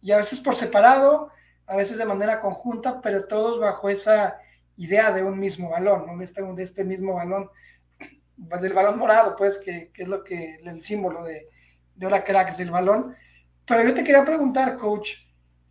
y 0.00 0.12
a 0.12 0.16
veces 0.16 0.40
por 0.40 0.56
separado, 0.56 1.30
a 1.66 1.76
veces 1.76 1.98
de 1.98 2.04
manera 2.04 2.40
conjunta, 2.40 3.00
pero 3.00 3.26
todos 3.26 3.58
bajo 3.58 3.88
esa 3.88 4.38
idea 4.76 5.12
de 5.12 5.22
un 5.22 5.38
mismo 5.38 5.70
balón, 5.70 6.20
este, 6.20 6.42
de 6.42 6.62
este 6.62 6.84
mismo 6.84 7.14
balón, 7.14 7.50
del 8.36 8.72
balón 8.72 8.98
morado, 8.98 9.36
pues, 9.36 9.58
que, 9.58 9.90
es 9.94 10.08
lo 10.08 10.24
que, 10.24 10.56
el 10.56 10.82
símbolo 10.82 11.22
de, 11.24 11.48
de 11.94 12.06
Hola 12.06 12.24
Cracks 12.24 12.58
del 12.58 12.70
balón. 12.70 13.14
Pero 13.64 13.82
yo 13.84 13.94
te 13.94 14.04
quería 14.04 14.24
preguntar, 14.24 14.76
coach, 14.76 15.10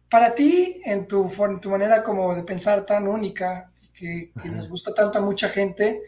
para 0.09 0.33
ti, 0.33 0.81
en 0.85 1.07
tu, 1.07 1.29
en 1.43 1.59
tu 1.59 1.69
manera 1.69 2.03
como 2.03 2.33
de 2.33 2.43
pensar 2.43 2.85
tan 2.85 3.07
única, 3.07 3.71
que, 3.93 4.31
nos 4.51 4.69
gusta 4.69 4.93
tanto 4.93 5.19
a 5.19 5.21
mucha 5.21 5.50
gente. 5.50 6.01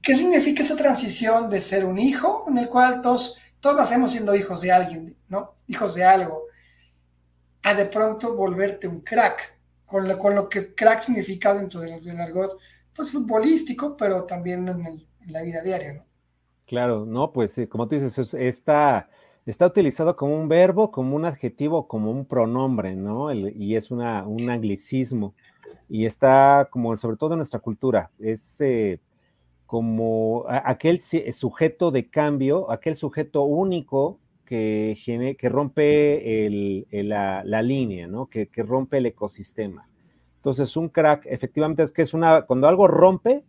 ¿Qué 0.00 0.16
significa 0.16 0.62
esa 0.62 0.76
transición 0.76 1.50
de 1.50 1.60
ser 1.60 1.84
un 1.84 1.98
hijo 1.98 2.46
en 2.48 2.58
el 2.58 2.68
cual 2.68 3.02
todos, 3.02 3.38
todos 3.60 3.76
nacemos 3.76 4.12
siendo 4.12 4.34
hijos 4.34 4.62
de 4.62 4.72
alguien, 4.72 5.16
¿no? 5.28 5.54
Hijos 5.66 5.94
de 5.94 6.04
algo, 6.04 6.44
a 7.62 7.74
de 7.74 7.84
pronto 7.86 8.34
volverte 8.34 8.88
un 8.88 9.00
crack, 9.00 9.58
con 9.84 10.08
lo, 10.08 10.18
con 10.18 10.34
lo 10.34 10.48
que 10.48 10.74
crack 10.74 11.02
significa 11.02 11.54
dentro 11.54 11.80
del, 11.80 12.02
del 12.02 12.20
argot, 12.20 12.58
pues 12.94 13.10
futbolístico, 13.10 13.96
pero 13.96 14.24
también 14.24 14.68
en, 14.68 15.06
la 15.30 15.42
vida 15.42 15.62
diaria, 15.62 15.92
¿no? 15.94 16.04
Claro, 16.66 17.04
no, 17.04 17.32
pues 17.32 17.60
como 17.68 17.86
tú 17.86 17.96
dices, 17.96 18.34
está, 18.34 19.10
está 19.44 19.66
utilizado 19.66 20.16
como 20.16 20.34
un 20.34 20.48
verbo, 20.48 20.90
como 20.90 21.14
un 21.14 21.26
adjetivo, 21.26 21.86
como 21.86 22.10
un 22.10 22.24
pronombre, 22.24 22.96
¿no? 22.96 23.32
y 23.32 23.76
es 23.76 23.90
una, 23.90 24.26
un 24.26 24.48
anglicismo 24.48 25.34
y 25.88 26.06
está 26.06 26.68
como 26.70 26.96
sobre 26.96 27.16
todo 27.16 27.32
en 27.34 27.38
nuestra 27.38 27.60
cultura, 27.60 28.10
es 28.18 28.60
eh, 28.60 29.00
como 29.66 30.44
aquel 30.48 31.00
sujeto 31.00 31.90
de 31.90 32.10
cambio, 32.10 32.70
aquel 32.70 32.94
sujeto 32.94 33.44
único 33.44 34.18
que, 34.44 35.34
que 35.38 35.48
rompe 35.48 36.50
la, 36.90 37.62
línea. 37.62 38.06
Que, 38.30 38.48
rompe 38.62 38.98
el 38.98 39.06
ecosistema. 39.06 39.88
Entonces, 40.36 40.76
un 40.76 40.90
crack, 40.90 41.24
efectivamente, 41.24 41.82
es 41.82 41.90
que 41.90 42.02
es 42.02 42.12
una, 42.12 42.42
cuando 42.42 42.68
algo 42.68 42.86
rompe, 42.86 43.44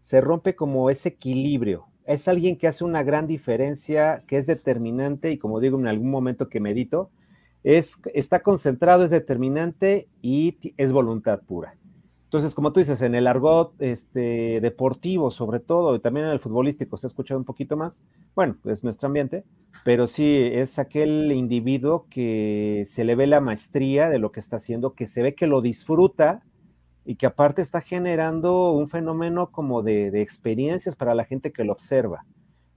se 0.00 0.22
rompe 0.22 0.56
como 0.56 0.88
ese 0.88 1.10
equilibrio. 1.10 1.88
Es 2.06 2.26
alguien 2.26 2.56
que 2.56 2.66
hace 2.66 2.84
una 2.84 3.02
gran 3.02 3.26
diferencia, 3.26 4.24
que 4.26 4.38
es 4.38 4.46
determinante 4.46 5.30
y 5.30 5.36
como 5.36 5.60
digo 5.60 5.78
en 5.78 5.88
algún 5.88 6.10
momento 6.10 6.48
que 6.48 6.58
medito, 6.58 7.10
es, 7.64 7.98
está 8.14 8.42
concentrado, 8.42 9.04
es 9.04 9.10
determinante 9.10 10.08
y 10.22 10.58
es 10.76 10.92
voluntad 10.92 11.40
pura. 11.40 11.76
Entonces, 12.30 12.54
como 12.54 12.72
tú 12.72 12.78
dices, 12.78 13.02
en 13.02 13.16
el 13.16 13.26
argot 13.26 13.74
este, 13.80 14.60
deportivo, 14.60 15.32
sobre 15.32 15.58
todo, 15.58 15.96
y 15.96 15.98
también 15.98 16.26
en 16.26 16.32
el 16.32 16.38
futbolístico, 16.38 16.96
se 16.96 17.06
ha 17.06 17.08
escuchado 17.08 17.40
un 17.40 17.44
poquito 17.44 17.76
más. 17.76 18.04
Bueno, 18.36 18.56
es 18.66 18.84
nuestro 18.84 19.08
ambiente, 19.08 19.44
pero 19.84 20.06
sí 20.06 20.36
es 20.36 20.78
aquel 20.78 21.32
individuo 21.32 22.06
que 22.08 22.84
se 22.86 23.02
le 23.02 23.16
ve 23.16 23.26
la 23.26 23.40
maestría 23.40 24.08
de 24.08 24.20
lo 24.20 24.30
que 24.30 24.38
está 24.38 24.58
haciendo, 24.58 24.94
que 24.94 25.08
se 25.08 25.22
ve 25.22 25.34
que 25.34 25.48
lo 25.48 25.60
disfruta 25.60 26.44
y 27.04 27.16
que 27.16 27.26
aparte 27.26 27.62
está 27.62 27.80
generando 27.80 28.70
un 28.70 28.88
fenómeno 28.88 29.50
como 29.50 29.82
de, 29.82 30.12
de 30.12 30.22
experiencias 30.22 30.94
para 30.94 31.16
la 31.16 31.24
gente 31.24 31.50
que 31.50 31.64
lo 31.64 31.72
observa. 31.72 32.26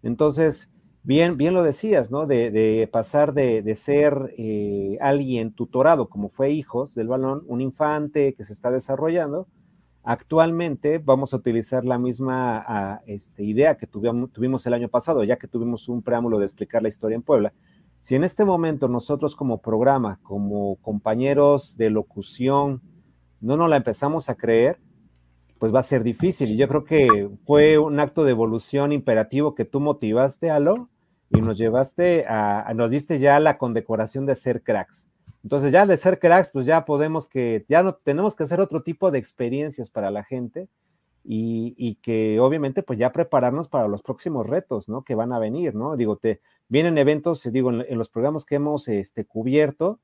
Entonces, 0.02 0.72
bien, 1.04 1.38
bien 1.38 1.54
lo 1.54 1.64
decías, 1.64 2.12
¿no? 2.12 2.26
De, 2.26 2.90
pasar 2.92 3.34
de, 3.34 3.76
ser 3.76 4.34
eh, 4.38 4.98
alguien 5.02 5.54
tutorado, 5.54 6.10
como 6.10 6.30
fue 6.30 6.52
Hijos 6.52 6.96
del 6.96 7.08
Balón, 7.08 7.44
un 7.48 7.62
infante 7.62 8.34
que 8.34 8.46
se 8.46 8.54
está 8.54 8.72
desarrollando. 8.72 9.48
Actualmente 10.06 10.98
vamos 10.98 11.34
a 11.34 11.38
utilizar 11.38 11.86
la 11.86 11.98
misma 11.98 12.64
ah, 12.68 13.02
este, 13.06 13.44
idea 13.44 13.78
que 13.78 13.88
tuvimos, 13.88 14.66
el 14.66 14.74
año 14.74 14.90
pasado, 14.90 15.24
ya 15.24 15.38
que 15.38 15.48
tuvimos 15.48 15.88
un 15.88 16.02
preámbulo 16.02 16.40
de 16.40 16.46
explicar 16.46 16.82
la 16.82 16.90
historia 16.90 17.16
en 17.16 17.22
Puebla. 17.22 17.54
Si 18.02 18.16
en 18.16 18.26
este 18.26 18.44
momento 18.44 18.90
nosotros 18.90 19.36
como 19.38 19.62
programa, 19.62 20.20
como 20.24 20.76
compañeros 20.82 21.78
de 21.78 21.90
locución, 21.90 22.82
no 23.40 23.56
nos 23.56 23.70
la 23.70 23.78
empezamos 23.78 24.30
a 24.30 24.36
creer, 24.36 24.82
pues 25.58 25.74
va 25.74 25.80
a 25.80 25.84
ser 25.84 26.04
difícil. 26.04 26.50
Y 26.52 26.58
yo 26.58 26.68
creo 26.68 26.84
que 26.84 27.30
fue 27.46 27.78
un 27.78 28.02
acto 28.02 28.26
de 28.26 28.32
evolución 28.32 28.92
imperativo 28.92 29.56
que 29.56 29.64
tú 29.64 29.80
motivaste, 29.80 30.52
Alo, 30.52 30.90
y 31.30 31.42
nos 31.42 31.58
llevaste 31.58 32.26
a, 32.28 32.72
nos 32.76 32.90
diste 32.90 33.20
ya 33.20 33.40
la 33.40 33.58
condecoración 33.58 34.26
de 34.26 34.36
ser 34.36 34.62
cracks. 34.62 35.10
Entonces 35.44 35.72
ya 35.72 35.86
de 35.86 35.98
ser 35.98 36.20
cracks, 36.20 36.50
pues 36.50 36.66
ya 36.66 36.86
podemos 36.86 37.28
que, 37.28 37.66
ya 37.68 37.84
no, 37.84 37.96
tenemos 37.96 38.36
que 38.36 38.44
hacer 38.44 38.62
otro 38.62 38.82
tipo 38.84 39.12
de 39.12 39.20
experiencias 39.20 39.90
para 39.90 40.12
la 40.12 40.24
gente 40.24 40.70
y, 41.26 41.96
que 42.02 42.40
obviamente 42.40 42.84
pues 42.84 43.00
ya 43.00 43.12
prepararnos 43.12 43.68
para 43.68 43.88
los 43.88 44.02
próximos 44.02 44.46
retos, 44.48 44.90
¿no? 44.90 45.04
Que 45.04 45.16
van 45.16 45.32
a 45.34 45.40
venir, 45.40 45.76
¿no? 45.76 45.96
Digo, 45.96 46.18
te 46.18 46.42
vienen 46.68 46.98
eventos, 46.98 47.44
digo, 47.52 47.72
en, 47.72 47.98
los 47.98 48.10
programas 48.10 48.46
que 48.46 48.56
hemos 48.56 48.88
este, 48.88 49.26
cubierto 49.26 50.00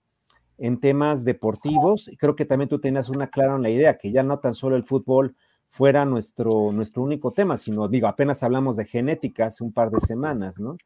en 0.58 0.80
temas 0.80 1.24
deportivos, 1.24 2.10
creo 2.20 2.36
que 2.36 2.46
también 2.46 2.70
tú 2.70 2.80
tenías 2.80 3.10
una 3.10 3.30
clara 3.30 3.56
en 3.56 3.64
la 3.64 3.70
idea, 3.70 3.98
que 3.98 4.12
ya 4.12 4.24
no 4.24 4.40
tan 4.40 4.54
solo 4.54 4.76
el 4.76 4.84
fútbol 4.84 5.36
fuera 5.72 6.04
nuestro, 6.06 6.72
nuestro 6.72 7.04
único 7.04 7.32
tema, 7.32 7.56
sino, 7.58 7.88
digo, 7.88 8.08
apenas 8.08 8.44
hablamos 8.44 8.76
de 8.76 8.86
genética 8.86 9.46
hace 9.46 9.64
un 9.64 9.72
par 9.72 9.92
de 9.92 10.00
semanas, 10.00 10.60
¿no? 10.60 10.78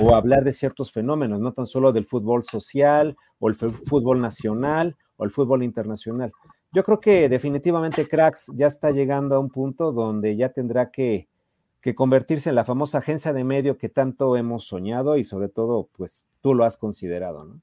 O 0.00 0.14
hablar 0.14 0.44
de 0.44 0.52
ciertos 0.52 0.90
fenómenos, 0.92 1.40
no 1.40 1.52
tan 1.52 1.66
solo 1.66 1.92
del 1.92 2.06
fútbol 2.06 2.44
social 2.44 3.16
o 3.38 3.48
el 3.48 3.54
fútbol 3.54 4.20
nacional 4.20 4.96
o 5.16 5.24
el 5.24 5.30
fútbol 5.30 5.62
internacional. 5.62 6.32
Yo 6.72 6.84
creo 6.84 7.00
que 7.00 7.28
definitivamente 7.28 8.08
Cracks 8.08 8.50
ya 8.54 8.66
está 8.66 8.90
llegando 8.90 9.36
a 9.36 9.40
un 9.40 9.50
punto 9.50 9.92
donde 9.92 10.36
ya 10.36 10.50
tendrá 10.50 10.90
que, 10.90 11.28
que 11.80 11.94
convertirse 11.94 12.48
en 12.48 12.54
la 12.54 12.64
famosa 12.64 12.98
agencia 12.98 13.32
de 13.32 13.44
medio 13.44 13.76
que 13.76 13.88
tanto 13.88 14.36
hemos 14.36 14.66
soñado 14.66 15.16
y 15.16 15.24
sobre 15.24 15.48
todo, 15.48 15.88
pues 15.96 16.28
tú 16.40 16.54
lo 16.54 16.64
has 16.64 16.76
considerado, 16.76 17.44
¿no? 17.44 17.60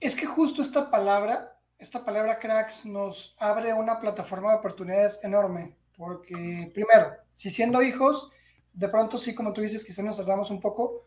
Es 0.00 0.16
que 0.16 0.26
justo 0.26 0.60
esta 0.60 0.90
palabra 0.90 1.53
esta 1.78 2.04
palabra 2.04 2.38
cracks 2.38 2.86
nos 2.86 3.34
abre 3.38 3.72
una 3.72 4.00
plataforma 4.00 4.50
de 4.50 4.58
oportunidades 4.58 5.20
enorme, 5.22 5.76
porque 5.96 6.70
primero, 6.72 7.12
si 7.32 7.50
siendo 7.50 7.82
hijos, 7.82 8.30
de 8.72 8.88
pronto 8.88 9.18
sí, 9.18 9.34
como 9.34 9.52
tú 9.52 9.60
dices, 9.60 9.84
quizás 9.84 10.04
nos 10.04 10.16
tardamos 10.16 10.50
un 10.50 10.60
poco, 10.60 11.06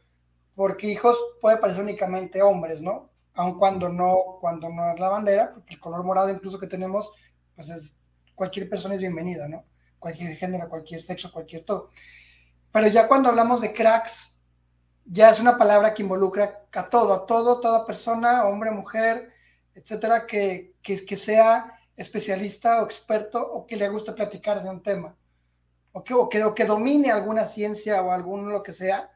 porque 0.55 0.87
hijos 0.87 1.17
puede 1.41 1.57
parecer 1.57 1.83
únicamente 1.83 2.41
hombres, 2.41 2.81
¿no? 2.81 3.09
Aun 3.33 3.59
cuando 3.59 3.89
no, 3.89 4.37
cuando 4.41 4.69
no 4.69 4.91
es 4.91 4.99
la 4.99 5.09
bandera, 5.09 5.53
porque 5.53 5.75
el 5.75 5.79
color 5.79 6.03
morado 6.03 6.29
incluso 6.29 6.59
que 6.59 6.67
tenemos, 6.67 7.11
pues 7.55 7.69
es, 7.69 7.95
cualquier 8.35 8.69
persona 8.69 8.95
es 8.95 9.01
bienvenida, 9.01 9.47
¿no? 9.47 9.63
Cualquier 9.99 10.35
género, 10.35 10.69
cualquier 10.69 11.01
sexo, 11.01 11.31
cualquier 11.31 11.63
todo. 11.63 11.89
Pero 12.71 12.87
ya 12.87 13.07
cuando 13.07 13.29
hablamos 13.29 13.61
de 13.61 13.73
cracks, 13.73 14.39
ya 15.05 15.29
es 15.29 15.39
una 15.39 15.57
palabra 15.57 15.93
que 15.93 16.03
involucra 16.03 16.65
a 16.71 16.89
todo, 16.89 17.13
a 17.13 17.25
todo, 17.25 17.59
toda 17.61 17.85
persona, 17.85 18.45
hombre, 18.45 18.71
mujer, 18.71 19.29
etcétera, 19.77 20.25
que, 20.25 20.75
que, 20.81 21.17
sea 21.17 21.79
especialista 21.95 22.81
o 22.81 22.85
experto 22.85 23.39
o 23.39 23.65
que 23.65 23.75
le 23.75 23.89
guste 23.89 24.11
platicar 24.13 24.61
de 24.63 24.69
un 24.69 24.81
tema, 24.81 25.15
o 25.91 26.03
que, 26.03 26.13
o 26.13 26.27
que, 26.27 26.43
o 26.43 26.53
que 26.53 26.65
domine 26.65 27.11
alguna 27.11 27.45
ciencia 27.45 28.01
o 28.01 28.11
algún 28.11 28.51
lo 28.51 28.63
que 28.63 28.73
sea. 28.73 29.09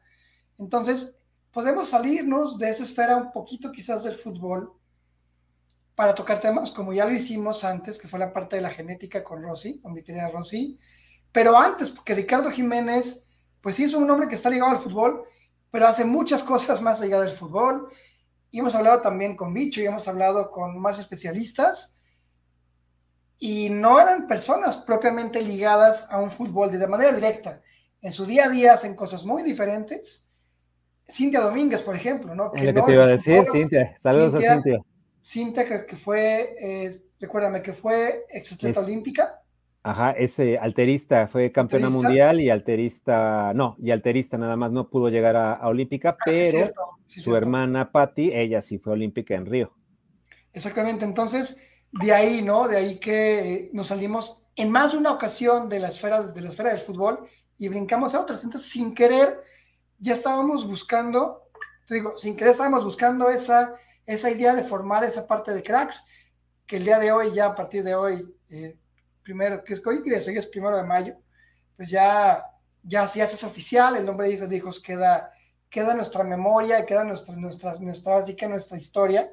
Entonces, 0.58 1.16
podemos 1.50 1.88
salirnos 1.88 2.58
de 2.58 2.70
esa 2.70 2.84
esfera 2.84 3.16
un 3.16 3.32
poquito 3.32 3.72
quizás 3.72 4.04
del 4.04 4.14
fútbol 4.14 4.72
para 5.94 6.14
tocar 6.14 6.40
temas 6.40 6.70
como 6.70 6.92
ya 6.92 7.04
lo 7.04 7.12
hicimos 7.12 7.64
antes, 7.64 7.98
que 7.98 8.08
fue 8.08 8.18
la 8.18 8.32
parte 8.32 8.56
de 8.56 8.62
la 8.62 8.70
genética 8.70 9.22
con 9.22 9.42
Rosy, 9.42 9.80
con 9.80 9.92
mi 9.92 10.02
querida 10.02 10.30
Rosy, 10.30 10.78
pero 11.32 11.56
antes, 11.56 11.90
porque 11.90 12.14
Ricardo 12.14 12.50
Jiménez, 12.50 13.28
pues 13.60 13.76
sí 13.76 13.84
es 13.84 13.94
un 13.94 14.10
hombre 14.10 14.28
que 14.28 14.34
está 14.34 14.50
ligado 14.50 14.70
al 14.70 14.78
fútbol 14.78 15.26
pero 15.72 15.86
hace 15.88 16.04
muchas 16.04 16.42
cosas 16.52 16.80
más 16.80 17.00
allá 17.00 17.20
del 17.20 17.36
fútbol. 17.36 17.88
Y 18.52 18.60
hemos 18.60 18.74
hablado 18.74 19.00
también 19.00 19.34
con 19.34 19.52
Bicho 19.52 19.80
y 19.80 19.86
hemos 19.86 20.06
hablado 20.06 20.50
con 20.50 20.78
más 20.78 21.00
especialistas. 21.00 21.96
Y 23.38 23.70
no 23.70 23.98
eran 23.98 24.28
personas 24.28 24.76
propiamente 24.76 25.42
ligadas 25.42 26.06
a 26.10 26.20
un 26.20 26.30
fútbol 26.30 26.70
de 26.70 26.86
manera 26.86 27.12
directa. 27.12 27.60
En 28.02 28.12
su 28.12 28.26
día 28.26 28.44
a 28.44 28.48
día 28.50 28.74
hacen 28.74 28.94
cosas 28.94 29.24
muy 29.24 29.42
diferentes. 29.42 30.28
Cintia 31.10 31.40
Domínguez, 31.40 31.80
por 31.82 31.96
ejemplo, 31.96 32.34
¿no? 32.34 32.52
Que 32.52 32.72
lo 32.72 32.74
que 32.74 32.82
te 32.82 32.92
iba 32.94 33.04
a 33.04 33.08
decir, 33.08 33.44
Cintia. 33.50 33.96
Saludos 33.98 34.34
a 34.34 34.54
Cintia. 34.54 34.80
Cintia, 35.24 35.86
que, 35.86 35.96
fue, 35.96 36.54
eh, 36.60 36.94
recuérdame, 37.18 37.62
que 37.62 37.72
fue 37.72 38.26
exatleta 38.28 38.80
olímpica. 38.80 39.41
Ajá, 39.84 40.12
ese 40.12 40.58
alterista, 40.58 41.26
fue 41.26 41.50
campeona 41.50 41.90
mundial 41.90 42.40
y 42.40 42.50
alterista, 42.50 43.52
no, 43.52 43.76
y 43.80 43.90
alterista 43.90 44.38
nada 44.38 44.56
más 44.56 44.70
no 44.70 44.88
pudo 44.88 45.08
llegar 45.08 45.34
a, 45.34 45.66
olímpica, 45.66 46.10
ah, 46.10 46.22
pero 46.24 46.70
su 47.06 47.34
hermana 47.34 47.90
Patti, 47.90 48.30
ella 48.32 48.62
sí 48.62 48.78
fue 48.78 48.92
olímpica 48.92 49.34
en 49.34 49.46
Río. 49.46 49.72
Exactamente, 50.52 51.04
entonces 51.04 51.60
de 51.92 52.12
ahí, 52.12 52.42
¿no? 52.42 52.68
De 52.68 52.76
ahí 52.76 52.98
que 52.98 53.70
nos 53.72 53.88
salimos 53.88 54.44
en 54.56 54.70
más 54.70 54.92
de 54.92 54.98
una 54.98 55.12
ocasión 55.12 55.68
de 55.68 55.80
la 55.80 55.88
esfera, 55.88 56.22
de 56.22 56.40
la 56.40 56.48
esfera 56.48 56.72
del 56.72 56.80
fútbol 56.80 57.26
y 57.58 57.68
brincamos 57.68 58.14
a 58.14 58.20
otras. 58.20 58.44
Entonces, 58.44 58.70
sin 58.70 58.94
querer, 58.94 59.42
ya 59.98 60.14
estábamos 60.14 60.66
buscando, 60.66 61.48
te 61.86 61.96
digo, 61.96 62.16
sin 62.16 62.36
querer 62.36 62.52
estábamos 62.52 62.84
buscando 62.84 63.30
esa, 63.30 63.74
esa 64.06 64.30
idea 64.30 64.54
de 64.54 64.64
formar 64.64 65.04
esa 65.04 65.26
parte 65.26 65.52
de 65.52 65.62
cracks, 65.62 66.06
que 66.66 66.76
el 66.76 66.84
día 66.84 66.98
de 66.98 67.12
hoy, 67.12 67.32
ya 67.34 67.46
a 67.46 67.54
partir 67.54 67.82
de 67.82 67.94
hoy, 67.94 68.26
eh, 68.48 68.76
primero, 69.22 69.62
que 69.64 69.74
es 69.74 69.86
hoy, 69.86 70.02
que 70.02 70.14
hoy 70.14 70.36
es 70.36 70.46
primero 70.46 70.76
de 70.76 70.84
mayo, 70.84 71.16
pues 71.76 71.90
ya, 71.90 72.44
ya 72.82 73.06
si 73.06 73.20
haces 73.20 73.42
oficial, 73.44 73.96
el 73.96 74.06
nombre 74.06 74.26
de 74.26 74.34
hijos 74.34 74.48
de 74.48 74.56
hijos 74.56 74.80
queda, 74.80 75.32
queda 75.70 75.94
nuestra 75.94 76.24
memoria, 76.24 76.84
queda 76.84 77.04
nuestra, 77.04 77.34
nuestra, 77.36 77.74
nuestra, 77.78 78.16
así 78.16 78.36
que 78.36 78.46
nuestra 78.46 78.78
historia, 78.78 79.32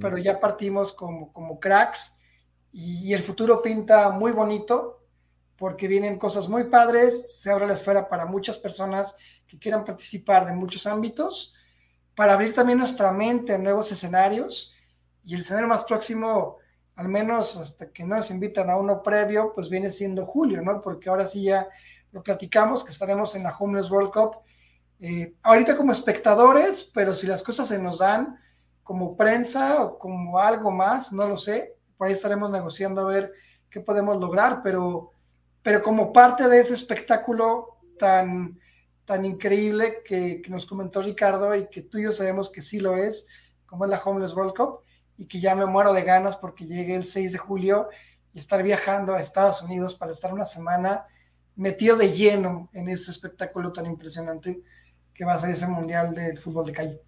pero 0.00 0.16
ya 0.16 0.38
partimos 0.38 0.92
como, 0.92 1.32
como 1.32 1.58
cracks 1.58 2.16
y, 2.70 3.12
el 3.12 3.22
futuro 3.22 3.62
pinta 3.62 4.10
muy 4.10 4.32
bonito 4.32 5.00
porque 5.56 5.86
vienen 5.86 6.18
cosas 6.18 6.48
muy 6.48 6.64
padres, 6.64 7.40
se 7.40 7.50
abre 7.50 7.66
la 7.66 7.74
esfera 7.74 8.08
para 8.08 8.26
muchas 8.26 8.58
personas 8.58 9.16
que 9.46 9.58
quieran 9.58 9.84
participar 9.84 10.46
de 10.46 10.52
muchos 10.52 10.86
ámbitos, 10.86 11.54
para 12.16 12.34
abrir 12.34 12.54
también 12.54 12.78
nuestra 12.78 13.12
mente 13.12 13.54
a 13.54 13.58
nuevos 13.58 13.90
escenarios 13.92 14.74
y 15.24 15.34
el 15.34 15.40
escenario 15.40 15.68
más 15.68 15.84
próximo 15.84 16.58
al 16.96 17.08
menos 17.08 17.56
hasta 17.56 17.90
que 17.90 18.04
nos 18.04 18.30
invitan 18.30 18.70
a 18.70 18.76
uno 18.76 19.02
previo, 19.02 19.52
pues 19.54 19.68
viene 19.68 19.90
siendo 19.90 20.26
julio, 20.26 20.62
¿no? 20.62 20.80
Porque 20.80 21.08
ahora 21.08 21.26
sí 21.26 21.44
ya 21.44 21.68
lo 22.12 22.22
platicamos, 22.22 22.84
que 22.84 22.92
estaremos 22.92 23.34
en 23.34 23.42
la 23.42 23.56
Homeless 23.56 23.90
World 23.90 24.12
Cup. 24.12 24.36
Eh, 25.00 25.34
ahorita 25.42 25.76
como 25.76 25.92
espectadores, 25.92 26.88
pero 26.94 27.14
si 27.14 27.26
las 27.26 27.42
cosas 27.42 27.66
se 27.68 27.80
nos 27.80 27.98
dan 27.98 28.38
como 28.84 29.16
prensa 29.16 29.82
o 29.82 29.98
como 29.98 30.38
algo 30.38 30.70
más, 30.70 31.12
no 31.12 31.26
lo 31.26 31.36
sé, 31.36 31.74
por 31.96 32.06
ahí 32.06 32.12
estaremos 32.12 32.50
negociando 32.50 33.00
a 33.00 33.12
ver 33.12 33.32
qué 33.68 33.80
podemos 33.80 34.20
lograr, 34.20 34.60
pero, 34.62 35.10
pero 35.62 35.82
como 35.82 36.12
parte 36.12 36.48
de 36.48 36.60
ese 36.60 36.74
espectáculo 36.74 37.78
tan, 37.98 38.60
tan 39.04 39.24
increíble 39.24 40.02
que, 40.04 40.40
que 40.40 40.50
nos 40.50 40.66
comentó 40.66 41.02
Ricardo 41.02 41.52
y 41.56 41.68
que 41.68 41.82
tú 41.82 41.98
y 41.98 42.04
yo 42.04 42.12
sabemos 42.12 42.50
que 42.50 42.62
sí 42.62 42.78
lo 42.78 42.94
es, 42.94 43.26
como 43.66 43.84
es 43.84 43.90
la 43.90 44.02
Homeless 44.02 44.34
World 44.34 44.54
Cup, 44.54 44.83
y 45.16 45.26
que 45.26 45.40
ya 45.40 45.54
me 45.54 45.66
muero 45.66 45.92
de 45.92 46.02
ganas 46.02 46.36
porque 46.36 46.66
llegue 46.66 46.94
el 46.94 47.06
6 47.06 47.32
de 47.32 47.38
julio 47.38 47.88
y 48.32 48.38
estar 48.38 48.62
viajando 48.62 49.14
a 49.14 49.20
Estados 49.20 49.62
Unidos 49.62 49.94
para 49.94 50.12
estar 50.12 50.32
una 50.32 50.44
semana 50.44 51.06
metido 51.56 51.96
de 51.96 52.10
lleno 52.10 52.68
en 52.72 52.88
ese 52.88 53.10
espectáculo 53.10 53.72
tan 53.72 53.86
impresionante 53.86 54.62
que 55.14 55.24
va 55.24 55.34
a 55.34 55.38
ser 55.38 55.50
ese 55.50 55.68
Mundial 55.68 56.14
del 56.14 56.38
Fútbol 56.38 56.66
de 56.66 56.72
Calle. 56.72 57.00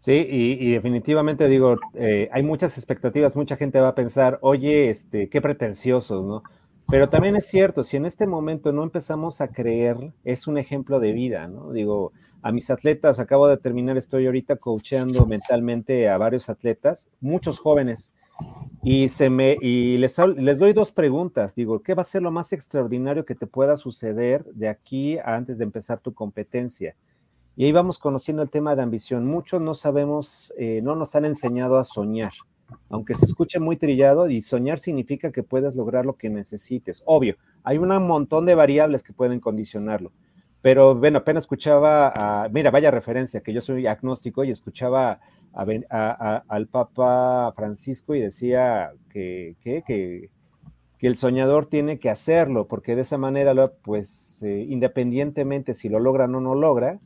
Sí, 0.00 0.26
y, 0.30 0.72
definitivamente 0.72 1.48
digo, 1.48 1.76
eh, 1.94 2.28
hay 2.30 2.42
muchas 2.42 2.76
expectativas, 2.76 3.36
mucha 3.36 3.56
gente 3.56 3.80
va 3.80 3.88
a 3.88 3.94
pensar, 3.94 4.38
oye, 4.42 4.90
este, 4.90 5.30
qué 5.30 5.40
pretenciosos, 5.40 6.22
¿no? 6.26 6.42
Pero 6.88 7.08
también 7.08 7.36
es 7.36 7.46
cierto, 7.46 7.82
si 7.82 7.96
en 7.96 8.04
este 8.04 8.26
momento 8.26 8.70
no 8.70 8.82
empezamos 8.82 9.40
a 9.40 9.48
creer, 9.48 10.12
es 10.22 10.46
un 10.46 10.58
ejemplo 10.58 11.00
de 11.00 11.12
vida, 11.12 11.48
¿no? 11.48 11.72
Digo, 11.72 12.12
a 12.44 12.52
mis 12.52 12.68
atletas, 12.68 13.18
acabo 13.18 13.48
de 13.48 13.56
terminar, 13.56 13.96
estoy 13.96 14.26
ahorita 14.26 14.56
coachando 14.56 15.24
mentalmente 15.24 16.10
a 16.10 16.18
varios 16.18 16.50
atletas, 16.50 17.08
muchos 17.22 17.58
jóvenes, 17.58 18.12
y, 18.82 19.08
se 19.08 19.30
me, 19.30 19.56
y 19.62 19.96
les, 19.96 20.18
les 20.36 20.58
doy 20.58 20.74
dos 20.74 20.90
preguntas. 20.90 21.54
Digo, 21.54 21.80
¿qué 21.82 21.94
va 21.94 22.02
a 22.02 22.04
ser 22.04 22.20
lo 22.20 22.30
más 22.30 22.52
extraordinario 22.52 23.24
que 23.24 23.34
te 23.34 23.46
pueda 23.46 23.78
suceder 23.78 24.44
de 24.52 24.68
aquí 24.68 25.16
a 25.16 25.36
antes 25.36 25.56
de 25.56 25.64
empezar 25.64 26.00
tu 26.00 26.12
competencia? 26.12 26.94
Y 27.56 27.64
ahí 27.64 27.72
vamos 27.72 27.98
conociendo 27.98 28.42
el 28.42 28.50
tema 28.50 28.76
de 28.76 28.82
ambición. 28.82 29.24
Muchos 29.24 29.62
no 29.62 29.72
sabemos, 29.72 30.52
eh, 30.58 30.80
no 30.82 30.96
nos 30.96 31.14
han 31.14 31.24
enseñado 31.24 31.78
a 31.78 31.84
soñar, 31.84 32.32
aunque 32.90 33.14
se 33.14 33.24
escuche 33.24 33.58
muy 33.58 33.78
trillado, 33.78 34.28
y 34.28 34.42
soñar 34.42 34.78
significa 34.78 35.32
que 35.32 35.44
puedes 35.44 35.76
lograr 35.76 36.04
lo 36.04 36.18
que 36.18 36.28
necesites. 36.28 37.02
Obvio, 37.06 37.36
hay 37.62 37.78
un 37.78 37.88
montón 38.06 38.44
de 38.44 38.54
variables 38.54 39.02
que 39.02 39.14
pueden 39.14 39.40
condicionarlo 39.40 40.12
pero 40.64 40.94
bueno, 40.94 41.18
apenas 41.18 41.42
escuchaba, 41.42 42.48
mira, 42.50 42.70
vaya 42.70 42.90
referencia, 42.90 43.42
que 43.42 43.52
yo 43.52 43.60
soy 43.60 43.86
agnóstico 43.86 44.44
y 44.44 44.50
escuchaba 44.50 45.20
al 45.52 46.68
Papa 46.68 47.52
Francisco 47.54 48.14
y 48.14 48.20
decía 48.20 48.92
que, 49.10 49.56
que, 49.62 50.30
el 51.00 51.16
soñador 51.16 51.66
tiene 51.66 51.98
que 51.98 52.08
hacerlo, 52.08 52.66
porque 52.66 52.96
de 52.96 53.02
esa 53.02 53.18
manera, 53.18 53.52
pues, 53.82 54.42
eh, 54.42 54.64
independientemente 54.66 55.74
si 55.74 55.90
lo 55.90 56.00
logra 56.00 56.24
o 56.24 56.28
no 56.28 56.40
lo 56.40 56.54
logra, 56.54 56.98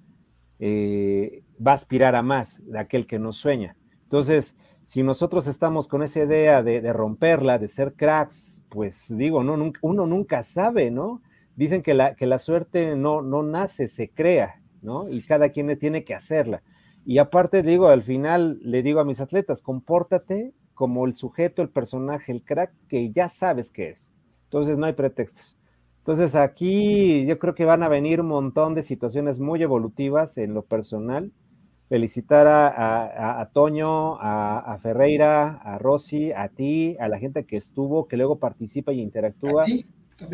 eh, 0.60 1.42
va 1.60 1.72
a 1.72 1.74
aspirar 1.74 2.14
a 2.14 2.22
más 2.22 2.62
de 2.64 2.78
aquel 2.78 3.08
que 3.08 3.18
no 3.18 3.32
sueña. 3.32 3.76
Entonces, 4.04 4.56
si 4.84 5.02
nosotros 5.02 5.48
estamos 5.48 5.88
con 5.88 6.04
esa 6.04 6.20
idea 6.20 6.62
de, 6.62 6.92
romperla, 6.92 7.58
de 7.58 7.66
ser 7.66 7.94
cracks, 7.94 8.62
pues 8.68 9.12
digo, 9.16 9.42
no, 9.42 9.72
uno 9.82 10.06
nunca 10.06 10.44
sabe, 10.44 10.92
¿no? 10.92 11.22
Dicen 11.58 11.82
que 11.82 11.92
la, 11.92 12.14
que 12.14 12.26
la 12.26 12.38
suerte 12.38 12.94
no, 12.94 13.20
no 13.20 13.42
nace, 13.42 13.88
se 13.88 14.10
crea, 14.10 14.62
¿no? 14.80 15.08
Y 15.08 15.22
cada 15.22 15.48
quien 15.48 15.76
tiene 15.76 16.04
que 16.04 16.14
hacerla. 16.14 16.62
Y 17.04 17.18
aparte 17.18 17.64
digo, 17.64 17.88
al 17.88 18.04
final 18.04 18.60
le 18.62 18.82
digo 18.84 19.00
a 19.00 19.04
mis 19.04 19.20
atletas, 19.20 19.60
compórtate 19.60 20.54
como 20.74 21.04
el 21.04 21.14
sujeto, 21.14 21.60
el 21.60 21.70
personaje, 21.70 22.30
el 22.30 22.44
crack 22.44 22.72
que 22.86 23.10
ya 23.10 23.28
sabes 23.28 23.72
que 23.72 23.90
es. 23.90 24.14
Entonces 24.44 24.78
no 24.78 24.86
hay 24.86 24.92
pretextos. 24.92 25.58
Entonces 25.98 26.36
aquí 26.36 27.26
yo 27.26 27.40
creo 27.40 27.56
que 27.56 27.64
van 27.64 27.82
a 27.82 27.88
venir 27.88 28.20
un 28.20 28.28
montón 28.28 28.76
de 28.76 28.84
situaciones 28.84 29.40
muy 29.40 29.60
evolutivas 29.60 30.38
en 30.38 30.54
lo 30.54 30.62
personal. 30.62 31.32
Felicitar 31.88 32.46
a, 32.46 33.40
a, 33.40 33.50
Toño, 33.50 34.16
a, 34.20 34.78
Ferreira, 34.80 35.56
a 35.64 35.78
Rosy, 35.78 36.30
a 36.32 36.48
ti, 36.48 36.96
a 37.00 37.08
la 37.08 37.18
gente 37.18 37.46
que 37.46 37.56
estuvo, 37.56 38.06
que 38.06 38.16
luego 38.16 38.38
participa 38.38 38.92
y 38.92 39.00
interactúa. 39.00 39.64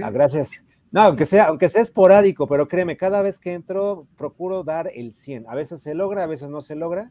¿A 0.03 0.11
gracias. 0.11 0.63
No, 0.95 1.01
aunque 1.01 1.27
sea, 1.27 1.47
aunque 1.47 1.69
sea 1.69 1.83
esporádico, 1.83 2.47
pero 2.47 2.69
créeme, 2.69 2.97
cada 2.97 3.21
vez 3.21 3.41
que 3.41 3.53
entro 3.53 4.07
procuro 4.17 4.63
dar 4.63 4.93
el 4.95 5.13
100. 5.13 5.47
A 5.49 5.57
veces 5.57 5.83
se 5.83 5.93
logra, 5.93 6.23
a 6.23 6.27
veces 6.29 6.49
no 6.49 6.61
se 6.61 6.77
logra, 6.77 7.11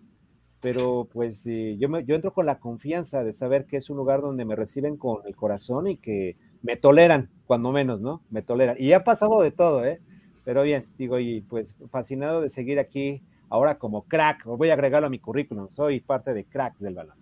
pero 0.61 1.09
pues 1.11 1.43
yo, 1.43 1.89
me, 1.89 2.05
yo 2.05 2.15
entro 2.15 2.31
con 2.31 2.45
la 2.45 2.59
confianza 2.59 3.25
de 3.25 3.33
saber 3.33 3.65
que 3.65 3.75
es 3.75 3.89
un 3.89 3.97
lugar 3.97 4.21
donde 4.21 4.45
me 4.45 4.55
reciben 4.55 4.95
con 4.95 5.17
el 5.27 5.35
corazón 5.35 5.87
y 5.87 5.97
que 5.97 6.37
me 6.61 6.77
toleran, 6.77 7.29
cuando 7.45 7.73
menos, 7.73 7.99
¿no? 7.99 8.21
Me 8.29 8.41
toleran. 8.41 8.77
Y 8.79 8.93
ha 8.93 9.03
pasado 9.03 9.41
de 9.41 9.51
todo, 9.51 9.83
¿eh? 9.83 9.99
Pero 10.45 10.63
bien, 10.63 10.87
digo, 10.97 11.19
y 11.19 11.41
pues 11.41 11.75
fascinado 11.91 12.39
de 12.39 12.47
seguir 12.47 12.79
aquí 12.79 13.21
ahora 13.49 13.77
como 13.79 14.03
crack. 14.03 14.45
Voy 14.45 14.69
a 14.69 14.75
agregarlo 14.75 15.07
a 15.07 15.09
mi 15.09 15.19
currículum, 15.19 15.67
soy 15.67 15.99
parte 15.99 16.33
de 16.33 16.45
cracks 16.45 16.79
del 16.79 16.95
balón. 16.95 17.17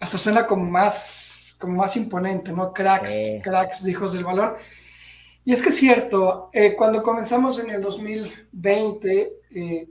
Hasta 0.00 0.16
suena 0.16 0.46
como 0.46 0.64
más, 0.64 1.54
como 1.60 1.74
más 1.74 1.98
imponente, 1.98 2.50
¿no? 2.50 2.72
Cracks, 2.72 3.12
cracks 3.42 3.84
de 3.84 3.90
hijos 3.90 4.14
del 4.14 4.24
balón. 4.24 4.54
Y 5.46 5.52
es 5.52 5.62
que 5.62 5.68
es 5.68 5.76
cierto, 5.76 6.50
eh, 6.52 6.74
cuando 6.74 7.04
comenzamos 7.04 7.60
en 7.60 7.70
el 7.70 7.80
2020, 7.80 9.32
eh, 9.52 9.88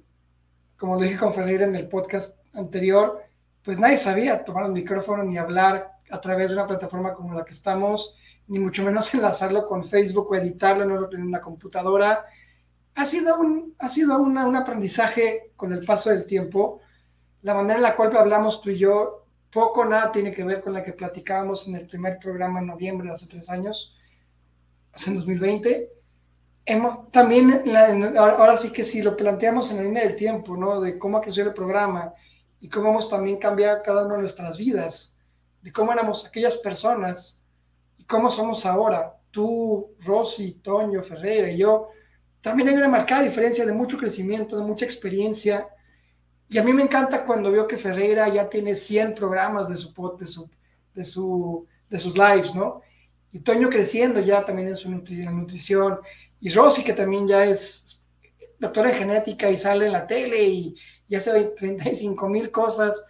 como 0.78 0.96
lo 0.96 1.02
dije 1.02 1.16
con 1.16 1.34
Ferreira 1.34 1.64
en 1.64 1.78
el 1.78 1.88
podcast 1.88 2.40
anterior, 2.54 3.24
pues 3.64 3.80
nadie 3.80 3.98
sabía 3.98 4.44
tomar 4.44 4.66
un 4.66 4.74
micrófono 4.74 5.24
ni 5.24 5.38
hablar 5.38 5.94
a 6.12 6.20
través 6.20 6.50
de 6.50 6.56
una 6.56 6.68
plataforma 6.68 7.14
como 7.14 7.34
la 7.34 7.46
que 7.46 7.54
estamos, 7.54 8.18
ni 8.48 8.60
mucho 8.60 8.84
menos 8.84 9.14
enlazarlo 9.14 9.66
con 9.66 9.88
Facebook 9.88 10.30
o 10.30 10.36
editarlo 10.36 11.10
en 11.14 11.22
una 11.24 11.40
computadora. 11.40 12.26
Ha 12.96 13.06
sido 13.06 13.40
un, 13.40 13.76
ha 13.80 13.88
sido 13.88 14.18
un 14.18 14.38
aprendizaje 14.58 15.54
con 15.56 15.72
el 15.72 15.86
paso 15.86 16.10
del 16.10 16.28
tiempo. 16.28 16.82
La 17.44 17.54
manera 17.54 17.76
en 17.76 17.84
la 17.84 17.96
cual 17.96 18.14
hablamos 18.18 18.60
tú 18.60 18.72
y 18.72 18.78
yo, 18.78 19.26
poco 19.54 19.86
nada 19.86 20.12
tiene 20.12 20.34
que 20.34 20.44
ver 20.44 20.62
con 20.62 20.74
la 20.74 20.84
que 20.84 20.92
platicábamos 20.92 21.66
en 21.66 21.76
el 21.76 21.88
primer 21.88 22.20
programa 22.20 22.60
en 22.60 22.68
noviembre 22.68 23.10
hace 23.10 23.28
tres 23.28 23.50
años 23.50 23.96
en 25.06 25.16
2020. 25.16 25.92
Hemos, 26.66 27.12
también, 27.12 27.64
ahora 28.18 28.58
sí 28.58 28.72
que 28.72 28.84
si 28.84 29.02
lo 29.02 29.16
planteamos 29.16 29.72
en 29.72 29.78
la 29.78 29.84
línea 29.84 30.04
del 30.04 30.16
tiempo, 30.16 30.58
¿no? 30.58 30.82
De 30.82 30.98
cómo 30.98 31.18
ha 31.18 31.22
crecido 31.22 31.48
el 31.48 31.54
programa 31.54 32.14
y 32.60 32.70
cómo 32.70 32.90
hemos 32.90 33.10
también 33.10 33.38
cambiado 33.38 33.84
cada 33.84 34.06
una 34.06 34.16
de 34.16 34.22
nuestras 34.22 34.58
vidas, 34.58 35.18
de 35.62 35.72
cómo 35.72 35.94
éramos 35.94 36.26
aquellas 36.26 36.58
personas 36.58 37.46
y 37.98 38.06
cómo 38.06 38.32
somos 38.32 38.66
ahora. 38.66 39.16
Tú, 39.30 39.94
Rosy, 40.00 40.54
Toño, 40.64 41.04
Ferreira 41.04 41.52
y 41.52 41.58
yo, 41.58 41.90
también 42.42 42.70
hay 42.70 42.76
una 42.76 42.88
marcada 42.88 43.24
diferencia 43.24 43.66
de 43.66 43.74
mucho 43.74 43.98
crecimiento, 43.98 44.58
de 44.58 44.64
mucha 44.64 44.86
experiencia. 44.86 45.68
Y 46.48 46.58
a 46.58 46.64
mí 46.64 46.74
me 46.74 46.84
encanta 46.84 47.26
cuando 47.26 47.52
veo 47.52 47.68
que 47.68 47.78
Ferreira 47.78 48.30
ya 48.30 48.50
tiene 48.50 48.76
100 48.76 49.16
programas 49.16 49.68
de 49.68 49.78
su, 49.78 49.92
de 50.18 50.28
su, 50.28 50.50
de 50.94 51.06
su, 51.06 51.68
de 51.90 52.00
sus 52.00 52.14
lives, 52.16 52.54
¿no? 52.56 52.82
Y 53.36 53.42
Toño 53.42 53.70
creciendo 53.70 54.22
ya 54.22 54.46
también 54.46 54.70
en 54.70 54.78
su 54.78 54.90
nutrición. 54.90 56.00
Y 56.40 56.52
Rosy, 56.52 56.86
que 56.86 56.94
también 56.94 57.28
ya 57.28 57.44
es 57.44 58.02
doctora 58.58 58.92
en 58.92 58.96
genética 58.96 59.52
y 59.52 59.58
sale 59.58 59.88
en 59.88 59.92
la 59.92 60.08
tele 60.08 60.42
y, 60.42 60.76
y 61.10 61.16
hace 61.16 61.44
35 61.44 62.30
mil 62.30 62.50
cosas 62.50 63.06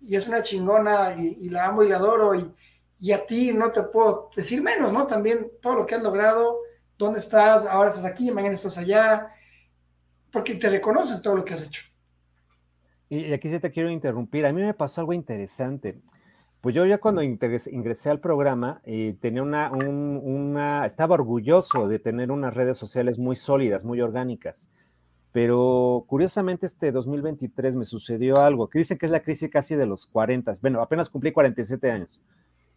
y 0.00 0.14
es 0.14 0.28
una 0.28 0.44
chingona 0.44 1.16
y, 1.16 1.48
la 1.48 1.66
amo 1.66 1.82
y 1.82 1.88
la 1.88 1.96
adoro 1.96 2.36
y, 2.36 2.54
y, 3.00 3.10
a 3.10 3.26
ti 3.26 3.52
no 3.52 3.72
te 3.72 3.82
puedo 3.82 4.30
decir 4.36 4.62
menos, 4.62 4.92
¿no? 4.92 5.08
También 5.08 5.50
todo 5.60 5.74
lo 5.74 5.86
que 5.86 5.96
has 5.96 6.02
logrado, 6.04 6.60
dónde 6.96 7.18
estás, 7.18 7.66
ahora 7.66 7.90
estás 7.90 8.04
aquí, 8.04 8.30
mañana 8.30 8.54
estás 8.54 8.78
allá, 8.78 9.28
porque 10.30 10.54
te 10.54 10.70
reconocen 10.70 11.20
todo 11.20 11.34
lo 11.34 11.44
que 11.44 11.54
has 11.54 11.64
hecho. 11.64 11.82
Y 13.08 13.32
aquí 13.32 13.50
sí 13.50 13.58
te 13.58 13.72
quiero 13.72 13.90
interrumpir, 13.90 14.46
a 14.46 14.52
mí 14.52 14.62
me 14.62 14.72
pasó 14.72 15.00
algo 15.00 15.14
interesante. 15.14 16.00
Pues 16.64 16.74
yo 16.74 16.86
ya 16.86 16.96
cuando 16.96 17.22
ingresé, 17.22 18.08
al 18.08 18.20
programa 18.20 18.80
eh, 18.84 19.18
tenía 19.20 19.42
una, 19.42 20.86
estaba 20.86 21.12
orgulloso 21.12 21.88
de 21.88 21.98
tener 21.98 22.30
unas 22.30 22.54
redes 22.54 22.78
sociales 22.78 23.18
muy 23.18 23.36
sólidas, 23.36 23.84
muy 23.84 24.00
orgánicas. 24.00 24.70
Pero 25.30 26.06
curiosamente 26.08 26.64
este 26.64 26.90
2023 26.90 27.76
me 27.76 27.84
sucedió 27.84 28.40
algo, 28.40 28.70
que 28.70 28.78
dicen 28.78 28.96
que 28.96 29.04
es 29.04 29.12
la 29.12 29.20
crisis 29.20 29.50
casi 29.50 29.74
de 29.74 29.84
los 29.84 30.06
40. 30.06 30.54
Bueno, 30.62 30.80
apenas 30.80 31.10
cumplí 31.10 31.32
47 31.32 31.90
años. 31.90 32.22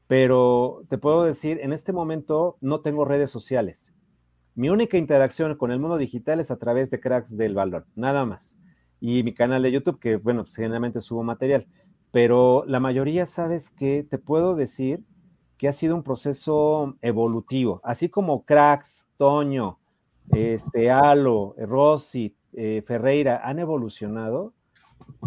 Pero 0.08 0.84
te 0.90 0.98
puedo 0.98 1.24
decir, 1.24 1.58
en 1.62 1.72
este 1.72 1.94
momento 1.94 2.58
no 2.60 2.82
tengo 2.82 3.06
redes 3.06 3.32
sociales. 3.32 3.94
Mi 4.54 4.68
única 4.68 4.98
interacción 4.98 5.56
con 5.56 5.72
el 5.72 5.80
mundo 5.80 5.96
digital 5.96 6.42
es 6.42 6.52
a 6.52 6.58
través 6.58 6.90
de 6.90 7.00
Cracks 7.00 7.38
del 7.38 7.56
Valor, 7.56 7.86
nada 7.96 8.26
más. 8.26 8.58
Y 9.00 9.24
mi 9.24 9.34
canal 9.34 9.64
de 9.64 9.72
YouTube, 9.72 9.98
que 9.98 10.18
bueno, 10.18 10.44
pues, 10.44 10.58
generalmente 10.58 11.00
subo 11.00 11.24
material. 11.24 11.68
Pero 12.18 12.64
la 12.66 12.80
mayoría, 12.80 13.28
sabes 13.28 13.70
que 13.70 14.02
te 14.02 14.18
puedo 14.18 14.56
decir 14.56 15.04
que 15.56 15.68
ha 15.68 15.72
sido 15.72 15.96
un 15.96 16.02
proceso 16.02 16.98
evolutivo. 17.04 17.80
Así 17.84 18.10
como 18.10 18.44
Cracks, 18.44 19.08
Toño, 19.18 19.78
este, 20.32 20.90
Alo, 20.90 21.54
Rossi, 21.60 22.36
eh, 22.54 22.82
Ferreira 22.84 23.48
han 23.48 23.60
evolucionado, 23.60 24.56